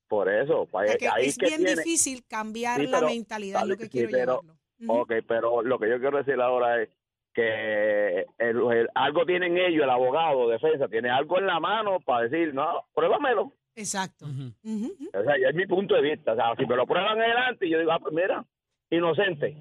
por 0.09 0.29
eso. 0.33 0.63
o 0.63 0.67
pues, 0.67 0.89
sea 0.91 0.99
que 0.99 1.09
ahí 1.09 1.27
es 1.27 1.37
que 1.39 1.47
bien 1.47 1.65
tiene- 1.65 1.83
difícil 1.83 2.25
cambiar 2.27 2.81
Sí, 2.81 2.87
la 2.87 3.01
mentalidad, 3.01 3.63
es 3.63 3.69
lo 3.69 3.77
que 3.77 3.85
sí, 3.85 3.91
quiero 3.91 4.11
pero- 4.11 4.41
llevarlo. 4.43 4.57
Ok, 5.03 5.13
pero 5.27 5.63
lo 5.63 5.79
que 5.79 5.89
yo 5.89 5.99
quiero 5.99 6.19
decir 6.19 6.41
ahora 6.41 6.83
es 6.83 6.91
que 7.35 8.21
el- 8.39 8.73
el- 8.73 8.89
algo 8.95 9.25
tienen 9.27 9.57
ellos, 9.59 9.85
el 9.85 9.91
abogado, 9.91 10.49
defensa, 10.49 10.89
tiene 10.89 11.11
algo 11.11 11.39
en 11.39 11.47
la 11.47 11.61
mano 11.61 11.99
para 12.01 12.29
decir, 12.29 12.55
no, 12.55 12.85
pruébamelo. 12.95 13.53
Exacto. 13.75 14.25
O 14.27 15.23
sea, 15.23 15.39
ya 15.39 15.49
es 15.51 15.55
mi 15.55 15.67
punto 15.67 15.95
de 15.95 16.01
vista. 16.03 16.33
O 16.33 16.37
sea, 16.37 16.55
si 16.57 16.65
me 16.67 16.77
lo 16.77 16.87
prueban 16.87 17.21
adelante, 17.21 17.69
yo 17.69 17.79
digo, 17.79 17.93
ah, 17.93 17.99
pues 17.99 18.15
mira, 18.15 18.45
inocente. 18.91 19.55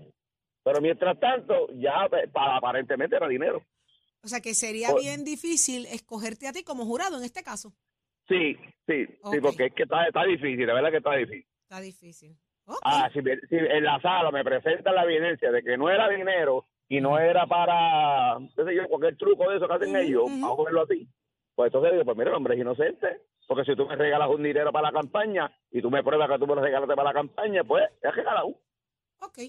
Pero 0.64 0.82
mientras 0.82 1.20
tanto, 1.20 1.68
ya 1.74 2.08
pues, 2.10 2.30
para, 2.32 2.58
aparentemente 2.58 3.16
era 3.18 3.28
dinero. 3.28 3.62
O 4.24 4.28
sea 4.28 4.40
que 4.42 4.54
sería 4.56 4.94
bien 4.96 5.24
difícil 5.24 5.86
escogerte 5.88 6.48
a 6.48 6.54
ti 6.54 6.64
como 6.64 6.86
jurado 6.86 7.18
en 7.18 7.24
este 7.26 7.44
caso. 7.44 7.74
Sí, 8.28 8.58
sí, 8.88 9.06
sí, 9.06 9.40
porque 9.42 9.68
es 9.68 9.74
que 9.74 9.84
está, 9.84 10.08
está 10.08 10.24
difícil, 10.24 10.66
de 10.66 10.74
verdad 10.74 10.92
que 10.92 10.98
está 10.98 11.16
difícil. 11.16 11.46
Está 11.64 11.80
difícil. 11.82 12.38
Ah, 12.84 13.10
si, 13.14 13.20
si 13.22 13.56
en 13.56 13.84
la 13.84 14.02
sala 14.02 14.32
me 14.32 14.44
presentan 14.44 14.96
la 14.96 15.04
evidencia 15.04 15.52
de 15.52 15.62
que 15.62 15.78
no 15.78 15.90
era 15.90 16.10
dinero 16.10 16.66
y 16.88 17.00
no 17.00 17.20
era 17.20 17.46
para, 17.46 18.38
qué 18.56 18.64
sé 18.64 18.76
yo, 18.76 18.88
cualquier 18.88 19.18
truco 19.18 19.50
de 19.50 19.58
eso 19.58 19.68
que 19.68 19.74
hacen 19.74 19.96
ellos, 19.96 20.24
vamos 20.26 20.60
a 20.60 20.64
verlo 20.64 20.82
así. 20.82 21.08
Pues 21.54 21.68
entonces 21.68 21.94
digo, 21.94 22.06
pues 22.06 22.18
mira, 22.18 22.32
el 22.32 22.36
hombre 22.36 22.56
es 22.56 22.62
inocente. 22.62 23.22
Porque 23.48 23.64
si 23.64 23.76
tú 23.76 23.86
me 23.86 23.96
regalas 23.96 24.30
un 24.30 24.42
dinero 24.42 24.72
para 24.72 24.92
la 24.92 25.00
campaña 25.00 25.56
y 25.70 25.80
tú 25.82 25.92
me 25.92 26.04
pruebas 26.04 26.28
que 26.30 26.40
tú 26.40 26.48
me 26.48 26.56
lo 26.56 26.62
regalaste 26.62 26.96
para 26.96 27.10
la 27.10 27.14
campaña, 27.14 27.64
pues 27.64 27.84
es 28.02 28.16
regalado. 28.16 28.60
Ok, 29.20 29.40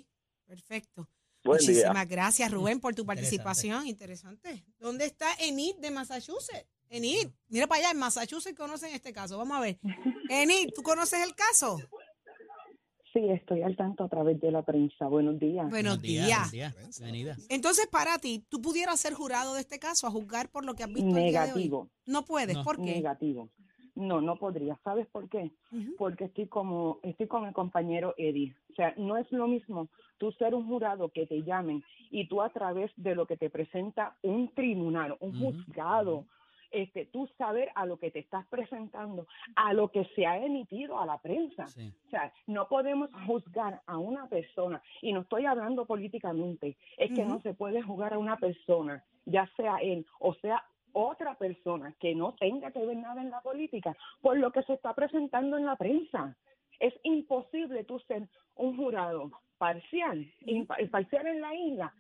perfecto. 0.44 1.08
Buen 1.42 1.58
día. 1.58 1.68
Muchísimas 1.68 2.08
gracias, 2.08 2.50
Rubén, 2.52 2.80
por 2.80 2.94
tu 2.94 3.02
Interesante. 3.02 3.22
participación. 3.42 3.86
Interesante. 3.86 4.64
¿Dónde 4.78 5.06
está 5.06 5.26
Enid 5.40 5.76
de 5.76 5.90
Massachusetts? 5.90 6.75
Enid, 6.90 7.28
mira 7.48 7.66
para 7.66 7.80
allá, 7.80 7.90
en 7.92 7.98
Massachusetts 7.98 8.56
conocen 8.56 8.94
este 8.94 9.12
caso. 9.12 9.38
Vamos 9.38 9.56
a 9.56 9.60
ver. 9.60 9.78
Enid, 10.30 10.70
¿tú 10.74 10.82
conoces 10.82 11.22
el 11.26 11.34
caso? 11.34 11.78
Sí, 13.12 13.20
estoy 13.30 13.62
al 13.62 13.76
tanto 13.76 14.04
a 14.04 14.08
través 14.08 14.40
de 14.40 14.50
la 14.50 14.62
prensa. 14.62 15.06
Buenos 15.06 15.38
días. 15.40 15.68
Buenos 15.70 16.00
días. 16.02 16.28
buenos 16.28 16.52
días. 16.52 16.98
Bienvenida. 16.98 17.36
Entonces, 17.48 17.86
para 17.86 18.18
ti, 18.18 18.44
¿tú 18.48 18.60
pudieras 18.60 19.00
ser 19.00 19.14
jurado 19.14 19.54
de 19.54 19.60
este 19.60 19.78
caso 19.78 20.06
a 20.06 20.10
juzgar 20.10 20.50
por 20.50 20.64
lo 20.64 20.74
que 20.74 20.82
has 20.84 20.92
visto 20.92 21.16
el 21.16 21.30
día 21.30 21.46
de 21.46 21.52
hoy? 21.52 21.64
Negativo, 21.64 21.88
No 22.04 22.24
puedes, 22.24 22.56
No. 22.56 22.64
¿por 22.64 22.76
qué? 22.76 22.82
negativo. 22.96 23.48
No, 23.94 24.20
no 24.20 24.36
podría. 24.38 24.78
¿Sabes 24.84 25.06
por 25.06 25.26
qué? 25.30 25.50
Porque 25.96 26.24
estoy 26.26 26.46
como 26.48 27.00
estoy 27.02 27.26
con 27.26 27.46
el 27.46 27.54
compañero 27.54 28.14
Eddie. 28.18 28.54
O 28.70 28.74
sea, 28.74 28.92
no 28.98 29.16
es 29.16 29.26
lo 29.32 29.48
mismo 29.48 29.88
tú 30.18 30.30
ser 30.32 30.54
un 30.54 30.66
jurado 30.68 31.08
que 31.08 31.26
te 31.26 31.42
llamen 31.42 31.82
y 32.10 32.28
tú 32.28 32.42
a 32.42 32.50
través 32.50 32.90
de 32.96 33.14
lo 33.14 33.26
que 33.26 33.38
te 33.38 33.48
presenta 33.48 34.14
un 34.20 34.52
tribunal, 34.54 35.16
un 35.20 35.38
juzgado, 35.40 36.26
este, 36.82 37.06
tú 37.06 37.26
saber 37.38 37.70
a 37.74 37.86
lo 37.86 37.98
que 37.98 38.10
te 38.10 38.18
estás 38.20 38.46
presentando, 38.48 39.26
a 39.54 39.72
lo 39.72 39.88
que 39.88 40.04
se 40.14 40.26
ha 40.26 40.38
emitido 40.38 40.98
a 40.98 41.06
la 41.06 41.18
prensa. 41.18 41.66
Sí. 41.66 41.92
O 42.06 42.10
sea, 42.10 42.32
no 42.46 42.68
podemos 42.68 43.10
juzgar 43.26 43.80
a 43.86 43.98
una 43.98 44.28
persona, 44.28 44.82
y 45.02 45.12
no 45.12 45.20
estoy 45.22 45.46
hablando 45.46 45.86
políticamente, 45.86 46.76
es 46.96 47.12
que 47.12 47.24
no 47.24 47.40
se 47.40 47.54
puede 47.54 47.82
juzgar 47.82 48.12
a 48.14 48.18
una 48.18 48.36
persona, 48.36 49.04
ya 49.24 49.48
sea 49.56 49.76
él 49.78 50.06
o 50.20 50.34
sea 50.34 50.62
otra 50.92 51.34
persona 51.34 51.94
que 52.00 52.14
no 52.14 52.34
tenga 52.34 52.70
que 52.70 52.84
ver 52.84 52.96
nada 52.96 53.20
en 53.20 53.30
la 53.30 53.40
política, 53.42 53.94
por 54.22 54.38
lo 54.38 54.50
que 54.50 54.62
se 54.62 54.72
está 54.74 54.94
presentando 54.94 55.58
en 55.58 55.66
la 55.66 55.76
prensa. 55.76 56.36
Es 56.80 56.94
imposible 57.02 57.84
tú 57.84 57.98
ser 58.00 58.28
un 58.54 58.76
jurado 58.76 59.30
parcial, 59.58 60.18
impa- 60.42 60.88
parcial 60.90 61.26
en 61.26 61.40
la 61.40 61.54
isla, 61.54 61.94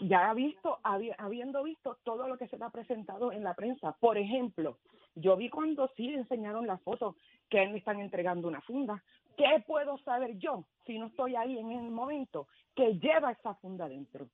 ya 0.00 0.30
ha 0.30 0.34
visto, 0.34 0.78
habi- 0.82 1.14
habiendo 1.18 1.62
visto 1.62 1.98
todo 2.04 2.26
lo 2.28 2.38
que 2.38 2.48
se 2.48 2.56
le 2.58 2.64
ha 2.64 2.70
presentado 2.70 3.30
en 3.32 3.44
la 3.44 3.54
prensa. 3.54 3.92
Por 4.00 4.16
ejemplo, 4.18 4.78
yo 5.14 5.36
vi 5.36 5.48
cuando 5.50 5.88
sí 5.96 6.08
enseñaron 6.14 6.66
la 6.66 6.78
foto 6.78 7.16
que 7.48 7.64
le 7.66 7.78
están 7.78 8.00
entregando 8.00 8.48
una 8.48 8.60
funda. 8.62 9.02
¿Qué 9.36 9.62
puedo 9.66 9.98
saber 9.98 10.38
yo 10.38 10.64
si 10.86 10.98
no 10.98 11.06
estoy 11.06 11.36
ahí 11.36 11.58
en 11.58 11.72
el 11.72 11.90
momento 11.90 12.48
que 12.74 12.94
lleva 12.98 13.32
esa 13.32 13.54
funda 13.56 13.88
dentro? 13.88 14.28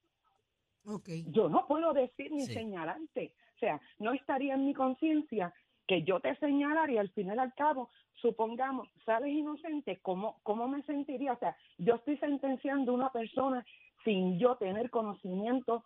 Ok. 0.87 1.09
Yo 1.27 1.49
no 1.49 1.67
puedo 1.67 1.93
decir 1.93 2.33
ni 2.33 2.47
Sí. 2.47 2.55
señalarte. 2.55 3.33
O 3.57 3.59
sea, 3.59 3.81
no 3.99 4.13
estaría 4.13 4.55
en 4.55 4.67
mi 4.67 4.75
conciencia 4.75 5.53
que 5.87 6.03
yo 6.03 6.21
te 6.21 6.35
señalara 6.37 6.93
y 6.93 6.99
al 6.99 7.09
final 7.11 7.39
al 7.39 7.55
cabo, 7.55 7.91
supongamos, 8.15 8.89
sales 9.05 9.31
inocente, 9.33 9.99
¿cómo, 10.03 10.39
¿cómo 10.43 10.69
me 10.69 10.83
sentiría? 10.83 11.33
O 11.33 11.39
sea, 11.39 11.57
yo 11.79 11.95
estoy 11.97 12.19
sentenciando 12.19 12.93
a 12.93 12.95
una 12.95 13.11
persona 13.11 13.65
sin 14.05 14.39
yo 14.39 14.57
tener 14.57 14.91
conocimiento 14.91 15.85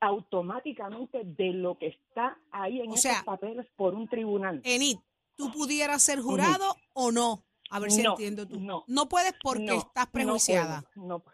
automáticamente 0.00 1.22
de 1.24 1.52
lo 1.52 1.78
que 1.78 1.88
está 1.88 2.38
ahí 2.50 2.80
en 2.80 2.90
O 2.90 2.94
esos 2.94 3.02
sea, 3.02 3.22
papeles 3.24 3.66
por 3.76 3.94
un 3.94 4.08
tribunal. 4.08 4.60
Enid, 4.64 4.96
¿tú 5.36 5.50
pudieras 5.52 6.02
ser 6.02 6.20
jurado 6.20 6.76
o 6.92 7.10
no? 7.12 7.44
A 7.70 7.80
ver 7.80 7.90
si 7.90 8.02
No, 8.02 8.10
entiendo 8.12 8.46
tú. 8.46 8.60
no. 8.60 9.08
puedes 9.08 9.32
porque 9.42 9.64
No, 9.64 9.74
estás 9.74 10.06
no 10.06 10.12
prejuiciada. 10.12 10.82
puedo, 10.94 11.06
No, 11.08 11.24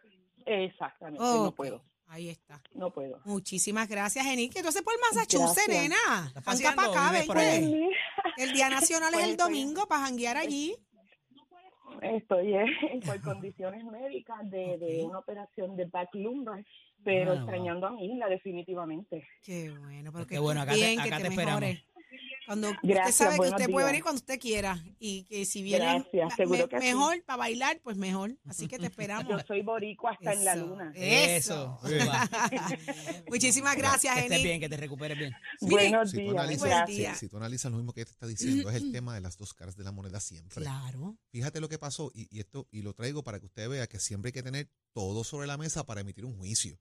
exactamente, 0.46 1.22
no 1.22 1.52
puedo, 1.54 1.82
Ahí 2.06 2.28
está. 2.28 2.62
no 2.74 2.90
puedo. 2.90 3.20
Muchísimas 3.24 3.88
gracias, 3.88 4.24
Enid. 4.26 4.52
Que 4.52 4.58
entonces 4.60 4.82
por 4.82 4.94
Massachusetts, 5.00 5.66
Gracias. 5.66 5.82
nena. 5.82 6.26
¿Estás 6.28 6.32
Janca 6.32 6.42
paseando 6.44 6.82
para 6.82 7.06
acá, 7.06 7.12
ven, 7.12 7.26
pues. 7.26 7.92
El 8.38 8.52
Día 8.52 8.68
Nacional 8.70 9.12
es 9.14 9.20
Pues, 9.20 9.30
el 9.30 9.36
pues, 9.36 9.46
domingo 9.46 9.86
para 9.86 10.04
janguear 10.06 10.36
allí. 10.36 10.74
Estoy 12.02 12.54
eh, 12.54 12.66
por 13.06 13.20
condiciones 13.22 13.84
médicas 13.84 14.38
de, 14.50 14.78
de 14.78 15.02
una 15.04 15.18
operación 15.20 15.76
de 15.76 15.86
back 15.86 16.14
lumbar, 16.14 16.64
pero 17.04 17.32
Ah, 17.32 17.34
extrañando 17.36 17.86
a 17.86 17.90
mi 17.92 18.06
isla 18.12 18.28
definitivamente. 18.28 19.26
Qué 19.44 19.70
bueno, 19.70 20.12
pero 20.12 20.26
que 20.26 20.34
qué 20.34 20.38
bueno, 20.40 20.60
acá 20.62 20.72
te- 20.72 20.78
bien, 20.78 21.00
acá 21.00 21.16
que 21.16 21.22
te 21.22 21.28
te 21.28 21.34
esperamos. 21.34 21.62
Cuando 22.46 22.70
usted 22.70 23.12
sabe 23.12 23.30
que 23.32 23.36
buenos 23.38 23.60
usted 23.60 23.70
puede 23.72 23.84
días. 23.84 23.92
venir 23.92 24.02
cuando 24.02 24.18
usted 24.18 24.38
quiera 24.40 24.84
y 24.98 25.24
que 25.24 25.44
si 25.44 25.62
viene 25.62 26.04
me- 26.12 26.28
que 26.68 26.78
sí. 26.80 26.84
mejor 26.86 27.22
para 27.24 27.36
bailar, 27.38 27.80
pues 27.82 27.96
mejor. 27.96 28.36
Así 28.46 28.66
que 28.68 28.76
te 28.76 28.82
Yo 28.82 28.88
esperamos. 28.88 29.42
soy 29.46 29.62
boricua 29.62 30.12
hasta 30.12 30.32
en 30.32 30.44
la 30.44 30.56
luna. 30.56 30.92
Eso. 30.94 31.78
Muchísimas 33.28 33.76
gracias, 33.76 34.14
Que 34.14 34.20
estés 34.22 34.42
bien, 34.42 34.60
que 34.60 34.68
te 34.68 34.76
recuperes 34.76 35.18
bien. 35.18 35.32
Buenos 35.60 36.10
Si 36.10 36.16
tú, 36.16 36.22
días, 36.22 36.34
analizas, 36.34 36.60
Buen 36.60 36.70
gracias. 36.72 36.96
día. 36.98 37.14
si, 37.14 37.20
si 37.20 37.28
tú 37.28 37.36
analizas 37.36 37.70
lo 37.70 37.78
mismo 37.78 37.92
que 37.92 38.04
te 38.04 38.10
está 38.10 38.26
diciendo, 38.26 38.70
es 38.70 38.76
el 38.76 38.92
tema 38.92 39.14
de 39.14 39.20
las 39.20 39.36
dos 39.36 39.54
caras 39.54 39.76
de 39.76 39.84
la 39.84 39.92
moneda 39.92 40.20
siempre. 40.20 40.62
Claro. 40.62 41.16
Fíjate 41.30 41.60
lo 41.60 41.68
que 41.68 41.78
pasó 41.78 42.10
y, 42.14 42.28
y 42.34 42.40
esto 42.40 42.66
y 42.70 42.82
lo 42.82 42.94
traigo 42.94 43.22
para 43.22 43.40
que 43.40 43.46
usted 43.46 43.68
vea 43.68 43.86
que 43.86 43.98
siempre 43.98 44.28
hay 44.28 44.32
que 44.32 44.42
tener 44.42 44.68
todo 44.92 45.24
sobre 45.24 45.46
la 45.46 45.56
mesa 45.56 45.84
para 45.84 46.00
emitir 46.02 46.24
un 46.24 46.36
juicio. 46.36 46.78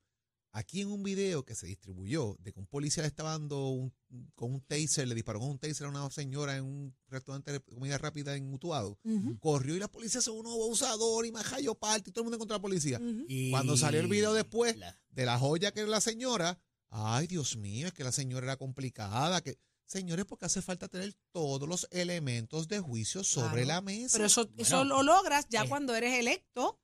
Aquí 0.54 0.82
en 0.82 0.88
un 0.90 1.02
video 1.02 1.44
que 1.46 1.54
se 1.54 1.66
distribuyó 1.66 2.36
de 2.38 2.52
que 2.52 2.60
un 2.60 2.66
policía 2.66 3.02
le 3.02 3.06
estaba 3.08 3.30
dando 3.30 3.68
un- 3.68 3.92
con 4.34 4.52
un 4.52 4.60
taser, 4.60 5.08
le 5.08 5.14
disparó 5.14 5.40
con 5.40 5.48
un 5.50 5.58
taser 5.58 5.86
a 5.86 5.90
una 5.90 6.10
señora 6.10 6.56
en 6.58 6.64
un 6.64 6.94
restaurante 7.08 7.52
de 7.52 7.60
comida 7.60 7.96
rápida 7.96 8.36
en 8.36 8.50
Mutuado, 8.50 8.98
corrió 9.40 9.74
y 9.74 9.78
la 9.78 9.88
policía 9.90 10.20
se 10.20 10.30
uno 10.30 10.52
abusador 10.52 11.24
y 11.24 11.32
majayo 11.32 11.74
parte 11.74 12.10
y 12.10 12.12
todo 12.12 12.20
el 12.22 12.24
mundo 12.26 12.38
contra 12.38 12.58
la 12.58 12.62
policía. 12.62 13.00
Y 13.28 13.50
Cuando 13.50 13.78
salió 13.78 14.00
el 14.00 14.08
video 14.08 14.34
después 14.34 14.76
la- 14.76 14.94
de 15.10 15.24
la 15.24 15.38
joya 15.38 15.72
que 15.72 15.80
era 15.80 15.88
la 15.88 16.02
señora, 16.02 16.58
ay 16.90 17.26
Dios 17.28 17.56
mío, 17.56 17.86
es 17.86 17.94
que 17.94 18.04
la 18.04 18.12
señora 18.12 18.44
era 18.44 18.56
complicada, 18.58 19.40
que 19.40 19.56
señores, 19.86 20.26
porque 20.26 20.44
hace 20.44 20.60
falta 20.60 20.86
tener 20.88 21.14
todos 21.32 21.66
los 21.66 21.88
elementos 21.90 22.68
de 22.68 22.80
juicio 22.80 23.24
sobre 23.24 23.62
Claro. 23.64 23.66
la 23.68 23.80
mesa. 23.80 24.16
Pero 24.18 24.26
eso, 24.26 24.50
eso 24.58 24.84
lo 24.84 25.02
logras 25.02 25.46
ya 25.48 25.64
eh. 25.64 25.68
cuando 25.70 25.94
eres 25.94 26.18
electo, 26.18 26.78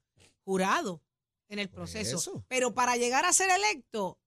jurado 0.44 1.02
en 1.48 1.58
el 1.58 1.68
Por 1.68 1.76
proceso. 1.76 2.16
eso. 2.18 2.44
Pero 2.48 2.74
para 2.74 2.96
llegar 2.96 3.24
a 3.24 3.32
ser 3.32 3.50
electo, 3.50 4.18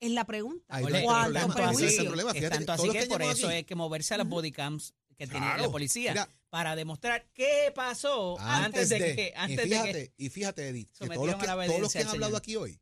es 0.00 0.10
la 0.10 0.24
pregunta. 0.24 0.64
Ahí 0.68 0.82
¿Cuánto 0.82 1.06
problema, 1.08 1.46
ese 1.46 1.54
prejuicio? 1.54 2.00
el 2.02 2.06
problema. 2.08 2.30
es 2.30 2.36
Fíjate, 2.36 2.56
tanto 2.56 2.72
así 2.72 2.86
los 2.86 2.94
que 2.96 3.00
que 3.02 3.06
por 3.06 3.22
eso 3.22 3.48
aquí- 3.48 3.56
es 3.58 3.66
que 3.66 3.74
moverse 3.74 4.14
a 4.14 4.18
las 4.18 4.28
body 4.28 4.50
cams 4.52 4.94
que 5.16 5.26
tiene 5.26 5.46
Claro. 5.46 5.62
la 5.62 5.70
policía 5.70 6.12
Mira, 6.12 6.28
para 6.50 6.74
demostrar 6.74 7.30
qué 7.32 7.70
pasó 7.74 8.36
antes, 8.40 8.88
de, 8.88 8.98
que 8.98 9.32
antes 9.36 9.52
y 9.52 9.56
de 9.56 9.62
fíjate, 9.76 9.92
que 9.92 10.14
y 10.16 10.28
fíjate, 10.30 10.68
Edith, 10.68 10.90
que 10.98 11.08
todos 11.08 11.26
los 11.26 11.36
que, 11.36 11.46
todos 11.46 11.80
los 11.80 11.92
que 11.92 11.98
han 12.00 12.08
hablado 12.08 12.30
Señor. 12.30 12.38
aquí 12.42 12.56
hoy, 12.56 12.80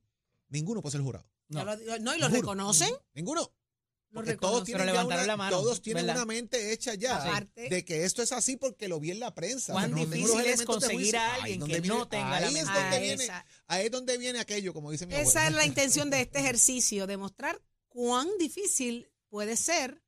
ninguno 0.48 0.80
puede 0.80 0.92
ser 0.92 1.02
jurado. 1.02 1.26
No. 1.48 1.64
no, 1.64 1.74
y 1.74 1.84
lo 1.84 1.98
Ninguno. 1.98 2.28
reconocen. 2.28 2.94
Ninguno. 3.12 3.52
Porque 4.12 4.36
todos 4.36 4.64
tienen, 4.64 4.82
Pero 4.86 4.94
ya 4.94 5.02
levantaron 5.02 5.24
una, 5.24 5.32
la 5.32 5.36
mano, 5.36 5.56
todos 5.56 5.80
tienen 5.82 6.04
¿verdad? 6.04 6.22
una 6.22 6.26
mente 6.34 6.72
hecha 6.72 6.94
ya 6.94 7.16
Aparte- 7.16 7.68
de 7.68 7.84
que 7.84 8.04
esto 8.04 8.22
es 8.22 8.32
así 8.32 8.56
porque 8.56 8.88
lo 8.88 8.98
vi 8.98 9.12
en 9.12 9.20
la 9.20 9.34
prensa. 9.34 9.72
cuán 9.72 9.94
difícil 9.94 10.40
es 10.46 10.62
conseguir 10.64 11.16
a 11.16 11.34
alguien 11.34 11.60
donde 11.60 11.74
que 11.76 11.80
viene- 11.80 11.96
no 11.96 12.08
tenga 12.08 12.28
la 12.30 12.36
ahí 12.38 12.44
es 12.46 12.52
mente. 12.52 12.72
donde 12.72 12.96
Ah, 12.96 13.00
viene, 13.00 13.24
esa. 13.24 13.46
ahí 13.68 13.86
es 13.86 13.90
donde 13.92 14.18
viene 14.18 14.40
aquello, 14.40 14.74
como 14.74 14.90
dice 14.90 15.06
mi 15.06 15.14
Esa 15.14 15.20
abuela. 15.22 15.46
es 15.48 15.54
la 15.54 15.64
intención 16.06 16.10
de 16.10 16.20
este 16.22 16.40
ejercicio, 16.40 17.06
demostrar 17.06 17.60
cuán 17.88 18.26
difícil 18.38 19.08
puede 19.28 19.56
ser 19.56 20.02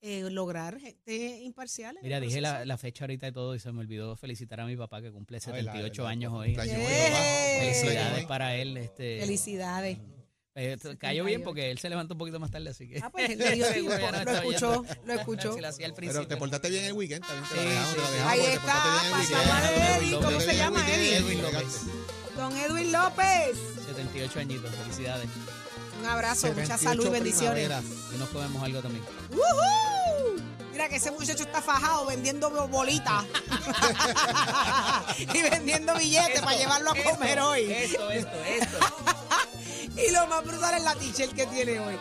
eh, 0.00 0.28
lograr 0.30 0.78
gente 0.78 1.40
imparcial. 1.40 1.98
Mira, 2.04 2.20
dije 2.20 2.40
la, 2.40 2.64
la 2.64 2.76
fecha 2.78 3.02
ahorita 3.04 3.26
y 3.28 3.32
todo 3.32 3.56
y 3.56 3.58
se 3.58 3.72
me 3.72 3.80
olvidó 3.80 4.14
felicitar 4.14 4.60
a 4.60 4.66
mi 4.66 4.76
papá 4.76 5.02
que 5.02 5.10
cumple 5.10 5.38
Ay, 5.38 5.40
la- 5.40 5.72
78 5.72 6.02
la- 6.04 6.08
años 6.10 6.32
la- 6.32 6.38
hoy. 6.38 6.54
¡Eh! 6.56 7.58
Felicidades 7.60 8.24
para 8.26 8.54
él. 8.54 8.76
Este, 8.76 9.18
Felicidades. 9.20 9.98
Eh, 10.58 10.76
cayó 10.98 11.24
bien 11.24 11.42
porque 11.42 11.70
él 11.70 11.78
se 11.78 11.88
levantó 11.88 12.14
un 12.14 12.18
poquito 12.18 12.40
más 12.40 12.50
tarde, 12.50 12.70
así 12.70 12.88
que. 12.88 12.98
Ah, 13.02 13.10
pues 13.10 13.28
le 13.36 13.54
dio 13.54 13.66
Seguro 13.66 13.96
tiempo. 13.96 14.16
ya 14.16 14.24
no 14.24 14.30
Lo 14.32 14.36
escuchó, 14.38 14.84
lo 15.04 15.12
escuchó. 15.14 15.54
Si 15.54 15.60
lo 15.60 15.68
hacía 15.68 15.86
al 15.86 15.94
Pero 15.94 16.06
te 16.10 16.12
principio. 16.12 16.38
portaste 16.38 16.70
bien 16.70 16.84
el 16.84 16.92
weekend, 16.94 17.24
también 17.24 17.44
te 17.48 17.54
Sí, 17.60 17.64
dejamos, 17.68 17.94
dejamos, 17.96 18.32
Ahí 18.32 18.40
está, 18.40 19.16
weekend. 19.18 19.50
a 19.50 19.96
Eddie, 19.96 20.16
¿cómo 20.16 20.40
se 20.40 20.56
llama? 20.56 20.84
Edwin. 20.90 21.40
Don 22.36 22.56
Edwin 22.56 22.92
López. 22.92 23.56
78 23.86 24.40
añitos, 24.40 24.74
felicidades. 24.74 25.28
Un 26.00 26.06
abrazo, 26.06 26.46
mucha 26.48 26.76
78 26.78 26.82
salud 26.90 27.06
y 27.06 27.10
bendiciones. 27.10 27.70
Y 28.14 28.18
nos 28.18 28.28
comemos 28.28 28.62
algo 28.62 28.80
también. 28.80 29.04
¡Woohoo! 29.30 30.40
Mira 30.72 30.88
que 30.88 30.96
ese 30.96 31.10
muchacho 31.10 31.42
está 31.42 31.60
fajado 31.60 32.06
vendiendo 32.06 32.50
bo- 32.50 32.68
bolitas 32.68 33.24
y 35.18 35.42
vendiendo 35.42 35.94
billetes 35.96 36.34
Esto, 36.36 36.44
para 36.44 36.56
llevarlo 36.56 36.92
a 36.92 36.96
esto, 36.98 37.10
comer 37.10 37.40
hoy. 37.40 37.72
Esto, 37.72 38.10
esto, 38.10 38.44
esto. 38.44 38.78
Y 40.06 40.12
lo 40.12 40.26
más 40.28 40.44
brutal 40.44 40.74
es 40.76 40.82
la 40.84 40.94
t-shirt 40.94 41.32
que 41.34 41.46
tiene 41.46 41.80
hoy. 41.80 41.96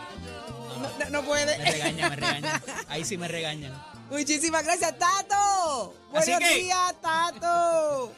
No, 0.80 0.90
no- 1.06 1.10
no 1.10 1.24
puede. 1.24 1.58
Me 1.58 1.72
regañan, 1.72 2.10
me 2.12 2.16
regañan. 2.18 2.62
Ahí 2.90 3.04
sí 3.04 3.18
me 3.18 3.28
regañan. 3.28 3.74
Muchísimas 4.10 4.64
gracias, 4.64 4.96
Tato. 4.98 5.94
Buenos 6.12 6.40
que- 6.40 6.56
días, 6.60 6.96
Tato. 7.02 8.12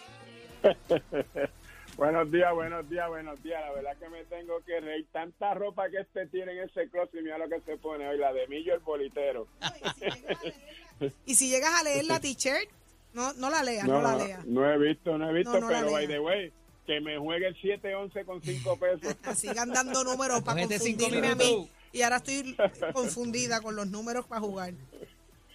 Buenos 1.98 2.31
días, 2.31 2.53
buenos 2.53 2.89
días, 2.89 3.09
buenos 3.09 3.43
días. 3.43 3.59
La 3.62 3.71
verdad 3.74 3.98
que 3.98 4.07
me 4.09 4.24
tengo 4.25 4.62
que 4.65 4.79
reír. 4.79 5.05
Tanta 5.12 5.53
ropa 5.53 5.89
que 5.89 5.98
este 6.00 6.27
tiene 6.27 6.53
en 6.53 6.69
ese 6.69 6.89
closet 6.89 7.21
mira 7.21 7.38
lo 7.38 7.50
que 7.50 7.59
se 7.62 7.75
pone 7.77 8.07
hoy, 8.07 8.17
la 8.17 8.31
de 8.31 8.48
Millo 8.48 8.74
el 8.74 8.79
bolitero. 8.79 9.48
Y 11.25 11.36
si 11.36 11.50
llegas 11.50 11.74
a 11.77 11.83
leer 11.83 12.05
la 12.05 12.19
t-shirt, 12.21 12.69
no, 13.13 13.33
no 13.33 13.50
la 13.50 13.63
leas, 13.63 13.86
no, 13.86 14.01
la 14.01 14.15
leas. 14.15 14.45
no 14.45 14.69
he 14.69 14.77
visto, 14.77 15.17
no 15.17 15.29
he 15.29 15.33
visto, 15.33 15.51
No, 15.51 15.59
no 15.59 15.69
la 15.71 15.79
pero 15.79 15.91
by 15.91 16.07
the 16.07 16.19
way, 16.19 16.53
que 16.89 17.00
me 17.01 17.19
juegue 17.19 17.46
el 17.46 17.55
7-11 17.55 18.25
con 18.25 18.41
5 18.41 18.79
pesos. 18.79 19.15
Sigan 19.38 19.69
dando 19.69 20.03
números 20.03 20.41
para 20.41 20.60
cinco 20.79 21.03
confundirme 21.03 21.27
a 21.27 21.36
mí. 21.36 21.69
Y 21.91 22.01
ahora 22.01 22.17
estoy 22.17 22.58
confundida 22.93 23.62
con 23.62 23.75
los 23.75 23.88
números 23.88 24.25
para 24.25 24.41
jugar. 24.41 24.74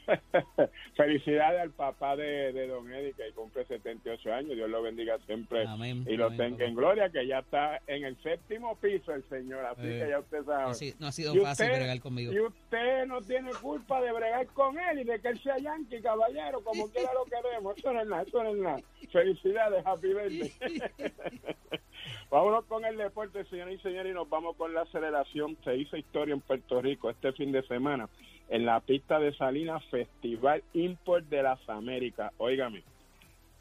Felicidades 0.96 1.60
al 1.60 1.70
papá 1.70 2.16
de, 2.16 2.52
de 2.52 2.66
Don 2.68 2.92
Eddie, 2.92 3.12
que 3.14 3.30
cumple 3.32 3.64
78 3.66 4.32
años. 4.32 4.54
Dios 4.56 4.68
lo 4.70 4.82
bendiga 4.82 5.18
siempre 5.26 5.66
Amén, 5.66 6.04
y 6.08 6.16
lo 6.16 6.26
amén, 6.26 6.38
tenga 6.38 6.56
papá. 6.56 6.64
en 6.68 6.74
gloria, 6.74 7.10
que 7.10 7.26
ya 7.26 7.38
está 7.40 7.80
en 7.86 8.04
el 8.04 8.16
séptimo 8.22 8.76
piso 8.76 9.12
el 9.12 9.24
señor. 9.28 9.64
Así 9.64 9.82
Eh, 9.86 10.00
que 10.04 10.08
ya 10.10 10.18
usted 10.20 10.44
sabe. 10.44 10.70
Así- 10.70 10.94
no 10.98 11.06
ha 11.08 11.12
sido 11.12 11.34
Y 11.34 11.38
fácil 11.40 11.66
usted- 11.66 11.78
bregar 11.78 12.00
conmigo. 12.00 12.32
Y 12.32 12.40
usted 12.40 13.06
no 13.06 13.20
tiene 13.22 13.50
culpa 13.60 14.00
de 14.00 14.12
bregar 14.12 14.46
con 14.48 14.78
él 14.78 15.00
y 15.00 15.04
de 15.04 15.18
que 15.20 15.28
él 15.28 15.38
sea 15.42 15.58
yankee, 15.58 16.00
caballero, 16.00 16.62
como 16.62 16.88
quiera 16.90 17.10
lo 17.14 17.24
queremos. 17.24 17.76
Eso 17.76 17.92
no 17.92 18.00
es 18.00 18.06
nada, 18.06 18.22
eso 18.22 18.42
no 18.42 18.50
es 18.50 18.56
nada. 18.56 18.80
Felicidades, 19.10 19.84
happy 19.86 20.08
birthday. 20.08 20.52
Vámonos 22.30 22.64
con 22.64 22.84
el 22.84 22.96
deporte, 22.96 23.44
señores 23.44 23.78
y 23.78 23.82
señores, 23.82 24.10
y 24.10 24.14
nos 24.14 24.28
vamos 24.28 24.56
con 24.56 24.74
la 24.74 24.82
aceleración. 24.82 25.56
Se 25.64 25.76
hizo 25.76 25.96
historia 25.96 26.34
en 26.34 26.40
Puerto 26.40 26.80
Rico 26.82 27.10
este 27.10 27.32
fin 27.32 27.52
de 27.52 27.62
semana 27.62 28.08
en 28.48 28.66
la 28.66 28.80
pista 28.80 29.18
de 29.18 29.34
Salinas 29.34 29.84
Festival 29.86 30.62
Import 30.72 31.26
de 31.28 31.42
las 31.42 31.68
Américas. 31.68 32.32
Óigame, 32.38 32.82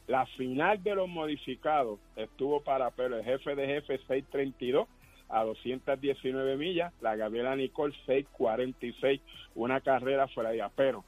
la 0.07 0.25
final 0.37 0.83
de 0.83 0.95
los 0.95 1.07
modificados 1.07 1.99
estuvo 2.15 2.61
para 2.61 2.91
pero 2.91 3.17
el 3.17 3.23
jefe 3.23 3.55
de 3.55 3.67
jefe 3.67 3.97
632 4.07 4.87
a 5.29 5.43
219 5.43 6.57
millas, 6.57 6.93
la 7.01 7.15
Gabriela 7.15 7.55
Nicole 7.55 7.93
646, 8.05 9.21
una 9.55 9.81
carrera 9.81 10.27
fuera 10.27 10.51
de 10.51 10.63
pero 10.75 11.03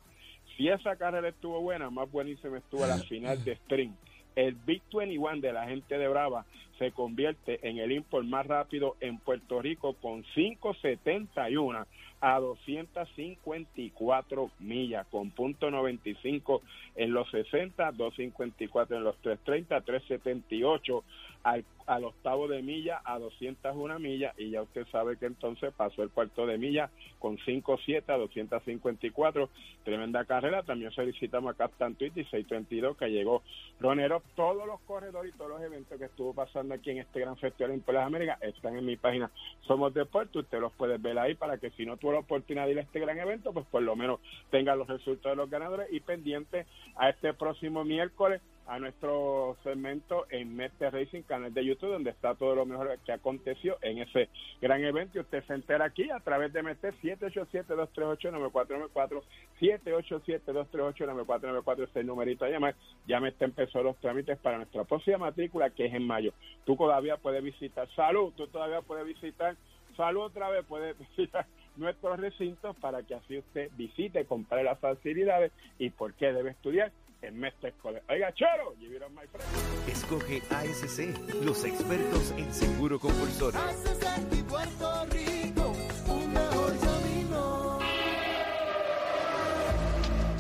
si 0.56 0.70
esa 0.70 0.96
carrera 0.96 1.28
estuvo 1.30 1.62
buena, 1.62 1.90
más 1.90 2.10
buenísima 2.12 2.58
estuvo 2.58 2.86
la 2.88 2.98
final 3.10 3.44
de 3.44 3.56
string. 3.58 3.94
El 4.36 4.56
Big 4.56 4.82
21 4.92 5.42
de 5.42 5.54
la 5.54 5.66
gente 5.66 5.98
de 5.98 6.08
Brava 6.08 6.46
se 6.78 6.92
convierte 6.92 7.68
en 7.68 7.80
el 7.80 7.92
import 7.92 8.26
más 8.26 8.46
rápido 8.46 8.96
en 9.00 9.18
Puerto 9.18 9.62
Rico 9.62 9.96
con 10.02 10.24
571 10.24 11.86
a 12.22 12.40
254 12.40 14.52
millas, 14.60 15.06
con 15.08 15.32
punto 15.32 15.70
95 15.70 16.62
en 16.96 17.12
los 17.14 17.30
60, 17.30 17.92
254 17.92 18.98
en 18.98 19.04
los 19.04 19.18
330, 19.18 19.82
378 19.82 21.04
al, 21.44 21.66
al 21.86 22.06
octavo 22.06 22.48
de 22.48 22.64
milla 22.64 23.02
a 23.06 23.20
201 23.20 24.00
millas 24.00 24.34
y 24.40 24.50
ya 24.50 24.64
usted 24.64 24.88
sabe 24.88 25.18
que 25.18 25.28
entonces 25.28 25.72
pasó 25.76 26.02
el 26.02 26.10
cuarto 26.10 26.48
de 26.48 26.58
milla 26.58 26.90
con 27.20 27.38
5.7 27.38 28.04
a 28.08 28.18
254 28.18 29.50
tremenda 29.84 30.26
carrera. 30.26 30.64
También 30.64 30.92
felicitamos 30.94 31.54
a 31.54 31.58
Captain 31.58 31.94
Tweet 31.94 32.14
y 32.16 32.24
632 32.24 32.98
que 32.98 33.12
llegó 33.12 33.44
Ronero. 33.80 34.24
Todos 34.36 34.66
los 34.66 34.80
corredores 34.82 35.36
y 35.36 35.38
todos 35.38 35.52
los 35.52 35.62
eventos 35.62 36.00
que 36.00 36.06
estuvo 36.06 36.34
pasando 36.34 36.65
aquí 36.72 36.92
en 36.92 37.00
este 37.00 37.20
gran 37.20 37.38
festival 37.38 37.72
en 37.72 37.84
las 37.88 38.06
Américas 38.06 38.42
están 38.42 38.76
en 38.76 38.86
mi 38.86 38.96
página 38.96 39.30
Somos 39.68 39.94
Deportes 39.94 40.36
usted 40.36 40.60
los 40.60 40.74
puede 40.74 40.98
ver 40.98 41.18
ahí 41.20 41.36
para 41.36 41.58
que 41.58 41.70
si 41.72 41.86
no 41.86 41.98
tuvo 41.98 42.14
la 42.14 42.20
oportunidad 42.20 42.66
de 42.66 42.74
ir 42.74 42.80
a 42.80 42.84
este 42.84 43.00
gran 43.00 43.18
evento 43.18 43.54
pues 43.54 43.66
por 43.68 43.82
lo 43.82 43.96
menos 43.96 44.20
tenga 44.52 44.76
los 44.76 44.88
resultados 44.88 45.38
de 45.38 45.44
los 45.44 45.50
ganadores 45.50 45.88
y 45.92 46.00
pendiente 46.00 46.66
a 46.96 47.10
este 47.10 47.34
próximo 47.34 47.84
miércoles 47.84 48.42
a 48.68 48.80
nuestro 48.80 49.58
segmento 49.64 50.26
en 50.30 50.56
Mete 50.56 50.90
Racing, 50.90 51.22
canal 51.24 51.54
de 51.54 51.64
YouTube, 51.64 51.92
donde 51.92 52.10
está 52.10 52.34
todo 52.34 52.56
lo 52.56 52.66
mejor 52.66 52.98
que 53.06 53.12
aconteció 53.12 53.78
en 53.82 54.00
ese 54.00 54.30
gran 54.62 54.84
evento. 54.84 55.18
Y 55.18 55.22
usted 55.22 55.44
se 55.46 55.54
entera 55.54 55.86
aquí 55.86 56.10
a 56.10 56.20
través 56.20 56.52
de 56.52 56.64
Mete 56.64 56.92
787-238-9494, 56.94 59.22
787-238-9494, 59.62 61.84
ese 61.84 62.04
numerito 62.04 62.46
a 62.46 62.50
llamar. 62.50 62.74
Ya 63.08 63.20
Mete 63.20 63.46
empezó 63.46 63.84
los 63.84 63.96
trámites 63.98 64.40
para 64.40 64.58
nuestra 64.58 64.84
próxima 64.84 65.20
matrícula, 65.20 65.70
que 65.70 65.86
es 65.86 65.94
en 65.94 66.08
mayo. 66.08 66.34
Tú 66.66 66.76
todavía 66.76 67.18
puedes 67.18 67.44
visitar 67.44 67.88
Salud, 67.96 68.34
tú 68.36 68.48
todavía 68.48 68.82
puedes 68.82 69.06
visitar 69.06 69.56
Salud 69.96 70.24
otra 70.24 70.50
vez, 70.50 70.66
puedes 70.66 70.98
visitar 71.16 71.46
nuestros 71.78 72.20
recintos 72.20 72.76
para 72.78 73.04
que 73.04 73.14
así 73.16 73.38
usted 73.38 73.70
visite, 73.78 74.26
compre 74.26 74.64
las 74.64 74.80
facilidades 74.80 75.52
y 75.78 75.92
por 75.92 76.14
qué 76.14 76.34
debe 76.34 76.50
estudiar 76.52 76.92
en 77.26 77.40
Mestre 77.40 77.74
College. 77.82 78.04
Oiga, 78.10 78.34
choro, 78.34 78.76
you 78.80 78.90
my 79.10 79.26
friend. 79.28 79.90
Escoge 79.90 80.42
ASC, 80.50 81.44
los 81.44 81.64
expertos 81.64 82.32
en 82.38 82.54
seguro 82.54 83.00
compulsorio. 83.00 83.60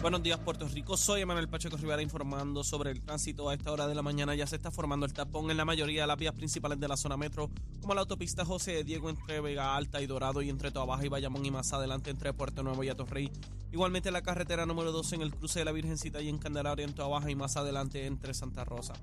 Buenos 0.05 0.21
días, 0.21 0.37
Puerto 0.37 0.67
Rico. 0.67 0.97
Soy 0.97 1.21
Emanuel 1.21 1.49
Pacheco 1.49 1.77
Rivera 1.77 1.99
informando 1.99 2.63
sobre 2.63 2.91
el 2.91 3.01
tránsito. 3.01 3.49
A 3.49 3.55
esta 3.55 3.71
hora 3.71 3.87
de 3.87 3.95
la 3.95 4.03
mañana 4.03 4.35
ya 4.35 4.45
se 4.45 4.55
está 4.55 4.69
formando 4.69 5.07
el 5.07 5.13
tapón 5.13 5.49
en 5.49 5.57
la 5.57 5.65
mayoría 5.65 6.01
de 6.01 6.07
las 6.07 6.17
vías 6.17 6.35
principales 6.35 6.79
de 6.79 6.87
la 6.87 6.95
zona 6.95 7.17
metro, 7.17 7.49
como 7.81 7.95
la 7.95 8.01
autopista 8.01 8.45
José 8.45 8.73
de 8.73 8.83
Diego 8.83 9.09
entre 9.09 9.41
Vega 9.41 9.75
Alta 9.75 10.03
y 10.03 10.05
Dorado 10.05 10.43
y 10.43 10.51
entre 10.51 10.69
Toa 10.69 10.85
Baja 10.85 11.07
y 11.07 11.09
Bayamón 11.09 11.43
y 11.43 11.49
más 11.49 11.73
adelante 11.73 12.11
entre 12.11 12.33
Puerto 12.33 12.61
Nuevo 12.61 12.83
y 12.83 12.89
Atorrey. 12.89 13.31
Igualmente 13.71 14.11
la 14.11 14.21
carretera 14.21 14.67
número 14.67 14.91
12 14.91 15.15
en 15.15 15.21
el 15.23 15.33
cruce 15.33 15.57
de 15.57 15.65
la 15.65 15.71
Virgencita 15.71 16.21
y 16.21 16.29
en 16.29 16.37
Candelaria 16.37 16.85
en 16.85 16.93
Toa 16.93 17.07
Baja 17.07 17.31
y 17.31 17.35
más 17.35 17.57
adelante 17.57 18.05
entre 18.05 18.35
Santa 18.35 18.63
Rosa. 18.63 18.93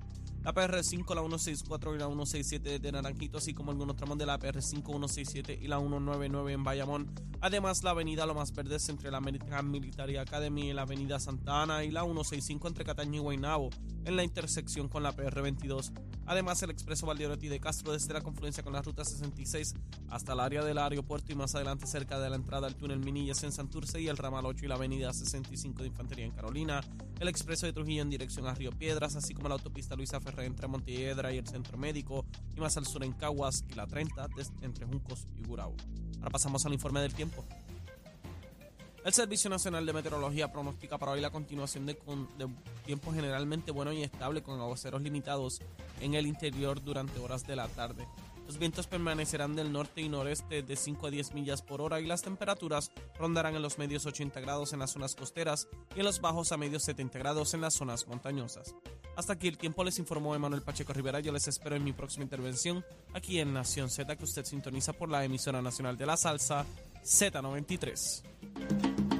La 0.43 0.53
PR5, 0.53 1.15
la 1.15 1.21
164 1.21 1.95
y 1.95 1.99
la 1.99 2.07
167 2.07 2.79
de 2.79 2.91
Naranjito, 2.91 3.37
así 3.37 3.53
como 3.53 3.71
algunos 3.71 3.95
tramos 3.95 4.17
de 4.17 4.25
la 4.25 4.37
PR5, 4.37 4.83
167 4.83 5.57
y 5.61 5.67
la 5.69 5.79
199 5.79 6.51
en 6.51 6.63
Bayamón. 6.65 7.13
Además, 7.39 7.81
la 7.81 7.91
avenida 7.91 8.25
Lo 8.25 8.35
Más 8.35 8.51
Verdes 8.51 8.89
entre 8.89 9.09
la 9.09 9.19
American 9.19 9.71
Military 9.71 10.17
Academy 10.17 10.69
y 10.69 10.73
la 10.73 10.81
avenida 10.81 11.17
Santa 11.17 11.63
Ana 11.63 11.85
y 11.85 11.91
la 11.91 12.03
165 12.03 12.67
entre 12.67 12.83
Cataño 12.83 13.21
y 13.21 13.23
Guaynabo, 13.23 13.69
en 14.03 14.17
la 14.17 14.25
intersección 14.25 14.89
con 14.89 15.03
la 15.03 15.15
PR22. 15.15 15.93
Además, 16.25 16.61
el 16.63 16.69
expreso 16.71 17.05
Valderotti 17.05 17.47
de 17.49 17.59
Castro 17.59 17.91
desde 17.93 18.13
la 18.13 18.21
confluencia 18.21 18.63
con 18.63 18.73
la 18.73 18.81
ruta 18.81 19.03
66 19.03 19.73
hasta 20.09 20.33
el 20.33 20.39
área 20.39 20.63
del 20.63 20.77
aeropuerto 20.77 21.31
y 21.31 21.35
más 21.35 21.53
adelante 21.55 21.85
cerca 21.85 22.19
de 22.19 22.29
la 22.29 22.35
entrada 22.37 22.67
al 22.67 22.75
túnel 22.75 22.99
Minillas 22.99 23.43
en 23.43 23.51
Santurce 23.51 23.99
y 24.01 24.07
el 24.07 24.17
ramal 24.17 24.45
8 24.45 24.65
y 24.65 24.67
la 24.69 24.75
avenida 24.75 25.11
65 25.11 25.81
de 25.81 25.87
Infantería 25.89 26.25
en 26.25 26.31
Carolina, 26.31 26.81
el 27.19 27.27
expreso 27.27 27.65
de 27.65 27.73
Trujillo 27.73 28.01
en 28.01 28.09
dirección 28.09 28.47
a 28.47 28.53
Río 28.53 28.71
Piedras, 28.71 29.15
así 29.15 29.33
como 29.33 29.49
la 29.49 29.55
autopista 29.55 29.95
Luisa 29.95 30.19
Ferré 30.21 30.45
entre 30.45 30.67
Montiedra 30.67 31.33
y 31.33 31.37
el 31.37 31.47
Centro 31.47 31.77
Médico, 31.77 32.25
y 32.55 32.59
más 32.59 32.77
al 32.77 32.85
sur 32.85 33.03
en 33.03 33.11
Caguas 33.13 33.63
y 33.69 33.73
la 33.73 33.85
30 33.87 34.27
des- 34.29 34.51
entre 34.61 34.85
Juncos 34.85 35.27
y 35.37 35.43
Gurabo. 35.45 35.75
Ahora 36.19 36.29
pasamos 36.31 36.65
al 36.65 36.73
informe 36.73 37.01
del 37.01 37.13
tiempo. 37.13 37.45
El 39.05 39.13
Servicio 39.13 39.49
Nacional 39.49 39.85
de 39.85 39.91
Meteorología 39.91 40.51
pronostica 40.51 40.97
para 40.97 41.11
hoy 41.11 41.19
la 41.21 41.29
continuación 41.29 41.85
de, 41.85 41.97
con- 41.97 42.29
de 42.37 42.47
tiempo 42.85 43.11
generalmente 43.11 43.71
bueno 43.71 43.91
y 43.91 44.01
estable 44.01 44.41
con 44.41 44.59
aguaceros 44.61 45.01
limitados 45.01 45.61
en 45.99 46.13
el 46.13 46.25
interior 46.25 46.81
durante 46.81 47.19
horas 47.19 47.45
de 47.45 47.57
la 47.57 47.67
tarde. 47.67 48.07
Los 48.45 48.57
vientos 48.57 48.87
permanecerán 48.87 49.55
del 49.55 49.71
norte 49.71 50.01
y 50.01 50.09
noreste 50.09 50.63
de 50.63 50.75
5 50.75 51.07
a 51.07 51.09
10 51.09 51.33
millas 51.33 51.61
por 51.61 51.81
hora 51.81 51.99
y 52.01 52.05
las 52.05 52.21
temperaturas 52.21 52.91
rondarán 53.17 53.55
en 53.55 53.61
los 53.61 53.77
medios 53.77 54.05
80 54.05 54.39
grados 54.41 54.71
en 54.73 54.79
las 54.79 54.91
zonas 54.91 55.15
costeras 55.15 55.67
y 55.95 55.99
en 55.99 56.05
los 56.05 56.19
bajos 56.21 56.51
a 56.51 56.57
medios 56.57 56.83
70 56.83 57.19
grados 57.19 57.53
en 57.53 57.61
las 57.61 57.73
zonas 57.73 58.05
montañosas. 58.07 58.73
Hasta 59.15 59.33
aquí 59.33 59.47
el 59.47 59.57
tiempo 59.57 59.83
les 59.83 59.99
informó 59.99 60.33
Emanuel 60.35 60.61
Pacheco 60.61 60.91
Rivera. 60.93 61.19
Yo 61.21 61.31
les 61.31 61.47
espero 61.47 61.75
en 61.75 61.83
mi 61.85 61.93
próxima 61.93 62.23
intervención 62.23 62.83
aquí 63.13 63.39
en 63.39 63.53
Nación 63.53 63.89
Z 63.89 64.13
que 64.17 64.23
usted 64.25 64.43
sintoniza 64.45 64.91
por 64.93 65.09
la 65.09 65.23
emisora 65.23 65.61
nacional 65.61 65.97
de 65.97 66.05
la 66.05 66.17
salsa 66.17 66.65
Z93. 67.03 69.12